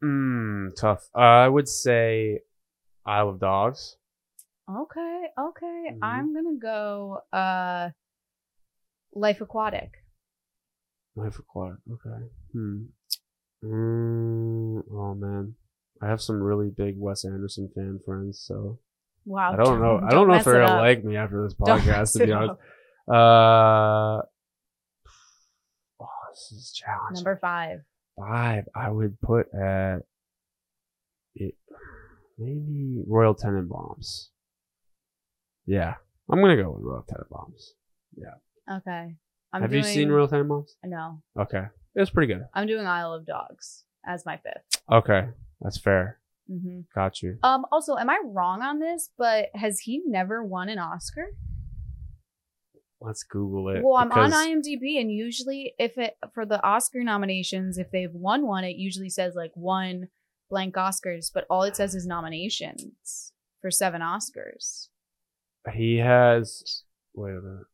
[0.00, 1.08] Hmm, tough.
[1.14, 2.40] Uh, I would say
[3.04, 3.96] Isle of Dogs.
[4.68, 5.90] Okay, okay.
[5.92, 5.98] Mhm.
[6.02, 7.90] I'm gonna go uh
[9.16, 9.90] Life Aquatic.
[11.14, 11.78] Life Aquatic.
[11.90, 12.24] Okay.
[12.52, 12.82] Hmm.
[13.64, 15.54] Mm, oh man,
[16.02, 18.78] I have some really big Wes Anderson fan friends, so
[19.24, 19.54] Wow.
[19.54, 20.00] I don't know.
[20.06, 22.12] I don't know if they're gonna like me after this podcast.
[22.12, 22.50] To be honest.
[22.50, 22.60] up.
[23.08, 24.22] Uh.
[26.00, 27.24] Oh, this is challenging.
[27.24, 27.80] Number five.
[28.18, 30.00] five I would put at
[31.34, 31.54] it
[32.38, 34.28] maybe Royal Tenenbaums.
[35.64, 35.94] Yeah,
[36.30, 37.70] I'm gonna go with Royal Tenenbaums.
[38.70, 39.14] Okay.
[39.52, 40.72] I'm Have doing, you seen Royal Tenenbaums?
[40.84, 41.22] No.
[41.38, 41.64] Okay,
[41.94, 42.44] it was pretty good.
[42.52, 44.82] I'm doing Isle of Dogs as my fifth.
[44.90, 45.28] Okay,
[45.60, 46.18] that's fair.
[46.48, 47.38] hmm Got you.
[47.42, 47.64] Um.
[47.72, 49.10] Also, am I wrong on this?
[49.16, 51.28] But has he never won an Oscar?
[53.00, 53.82] Let's Google it.
[53.84, 58.46] Well, I'm on IMDb, and usually, if it for the Oscar nominations, if they've won
[58.46, 60.08] one, it usually says like one
[60.50, 64.88] blank Oscars, but all it says is nominations for seven Oscars.
[65.72, 66.82] He has.
[67.14, 67.66] Wait a minute.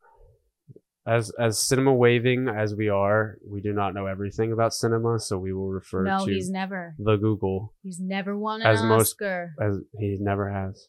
[1.05, 5.36] As as cinema waving as we are, we do not know everything about cinema, so
[5.36, 6.94] we will refer No, to he's never.
[6.98, 9.55] the Google He's never won an As most- Oscar.
[9.61, 10.86] as he never has.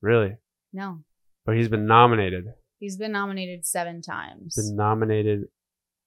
[0.00, 0.36] Really,
[0.72, 1.04] No,
[1.44, 2.46] but he's been nominated.
[2.78, 4.54] he's been nominated seven times.
[4.56, 5.48] Been nominated.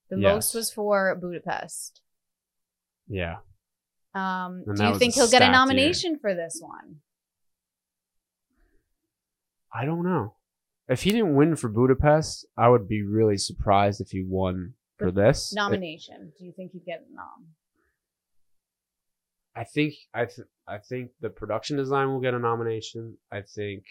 [0.10, 0.34] the yes.
[0.34, 2.02] most was for Budapest.
[3.08, 3.38] Yeah.
[4.16, 5.52] Um, And do you think he'll get a stacked year.
[5.52, 7.02] nomination for this one?
[9.74, 10.36] I don't know.
[10.90, 15.08] If he didn't win for Budapest, I would be really surprised if he won for
[15.08, 15.54] For this.
[15.54, 16.34] Nomination.
[16.38, 17.48] do you think he'd get a nom?
[19.56, 23.18] I think I th- I think the production design will get a nomination.
[23.32, 23.84] I think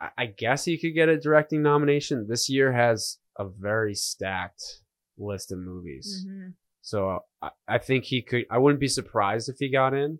[0.00, 2.26] I, I guess he could get a directing nomination.
[2.28, 4.82] This year has a very stacked
[5.18, 6.26] list of movies.
[6.28, 6.54] Mhm.
[6.82, 10.18] So I, I think he could I wouldn't be surprised if he got in,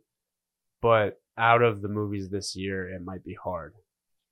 [0.81, 3.75] but out of the movies this year it might be hard.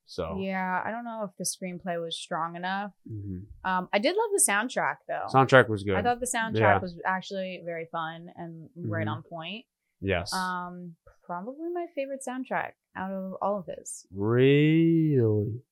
[0.06, 2.92] So Yeah, I don't know if the screenplay was strong enough.
[3.10, 3.46] mhm.
[3.64, 5.26] Um, I did love the soundtrack though.
[5.32, 5.96] soundtrack was good.
[5.96, 6.78] I thought the soundtrack Yeah.
[6.78, 9.10] was actually very fun and right Mhm.
[9.16, 9.64] on point.
[10.00, 10.32] yes.
[10.34, 14.06] Um, probably my favorite soundtrack out of all of his.
[14.12, 15.62] really?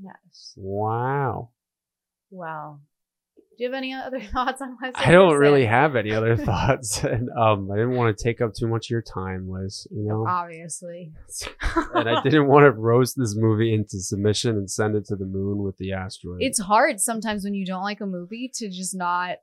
[0.00, 0.52] Yes.
[0.56, 1.50] Wow.
[2.30, 2.82] Well,
[3.56, 7.02] do you have any other thoughts on Wes I don't really have any other thoughts,
[7.02, 9.86] and um, I didn't want to take up too much of your time, Liz.
[9.90, 11.12] You know, Obviously.
[11.94, 15.24] and I didn't want to roast this movie into submission and send it to the
[15.24, 16.38] moon with the asteroid.
[16.40, 19.38] It's hard sometimes when you don't like a movie to just not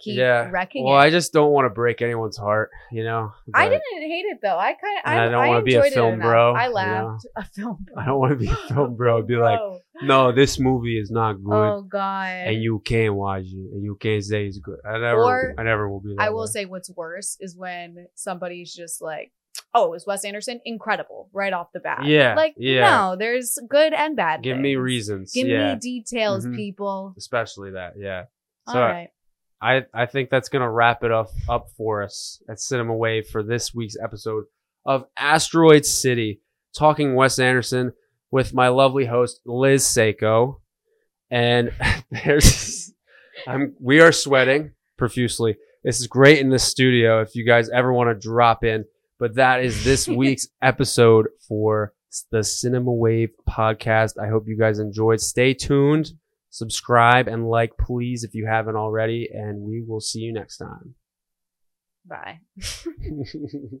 [0.00, 0.48] keep yeah.
[0.50, 1.04] wrecking Well, it.
[1.04, 2.70] I just don't want to break anyone's heart.
[2.92, 4.58] You know, I didn't hate it though.
[4.58, 6.72] I kind of I, I don't wanna be a enjoyed it film bro, I you
[6.74, 7.26] laughed.
[7.36, 7.86] A film.
[7.96, 9.22] I don't want to be a film bro.
[9.22, 9.60] Be like,
[10.02, 12.28] no, this movie is not good, oh god.
[12.48, 14.78] and you can't watch it, and you can't say it's good.
[14.84, 16.16] I never, Or I never will be.
[16.18, 16.46] I will way.
[16.46, 19.32] say what's worse is when somebody's just like,
[19.74, 22.04] oh, it was Wes Anderson, incredible, right off the bat.
[22.04, 22.90] Yeah, Like, yeah.
[22.90, 24.42] no, there's good and bad.
[24.42, 25.32] Give me reasons.
[25.32, 25.74] Give yeah.
[25.74, 26.54] me details, Mhm.
[26.56, 27.14] people.
[27.18, 27.94] Especially that.
[27.98, 28.24] Yeah.
[28.66, 29.08] All So right.
[29.60, 33.26] I, I think that's going to wrap it up, up for us at Cinema Wave
[33.26, 34.44] for this week's episode
[34.86, 36.40] of Asteroid City,
[36.76, 37.92] talking Wes Anderson
[38.30, 40.60] with my lovely host, Liz Seiko.
[41.30, 41.72] And
[42.10, 42.92] there's,
[43.46, 45.56] I'm, we are sweating profusely.
[45.82, 48.84] This is great in the studio if you guys ever want to drop in.
[49.18, 51.94] But that is this week's episode for
[52.30, 54.22] the Cinema Wave podcast.
[54.22, 55.20] I hope you guys enjoyed.
[55.20, 56.12] Stay tuned
[56.58, 60.94] subscribe and like please if you haven't already and we will see you next time
[62.08, 62.40] Bye.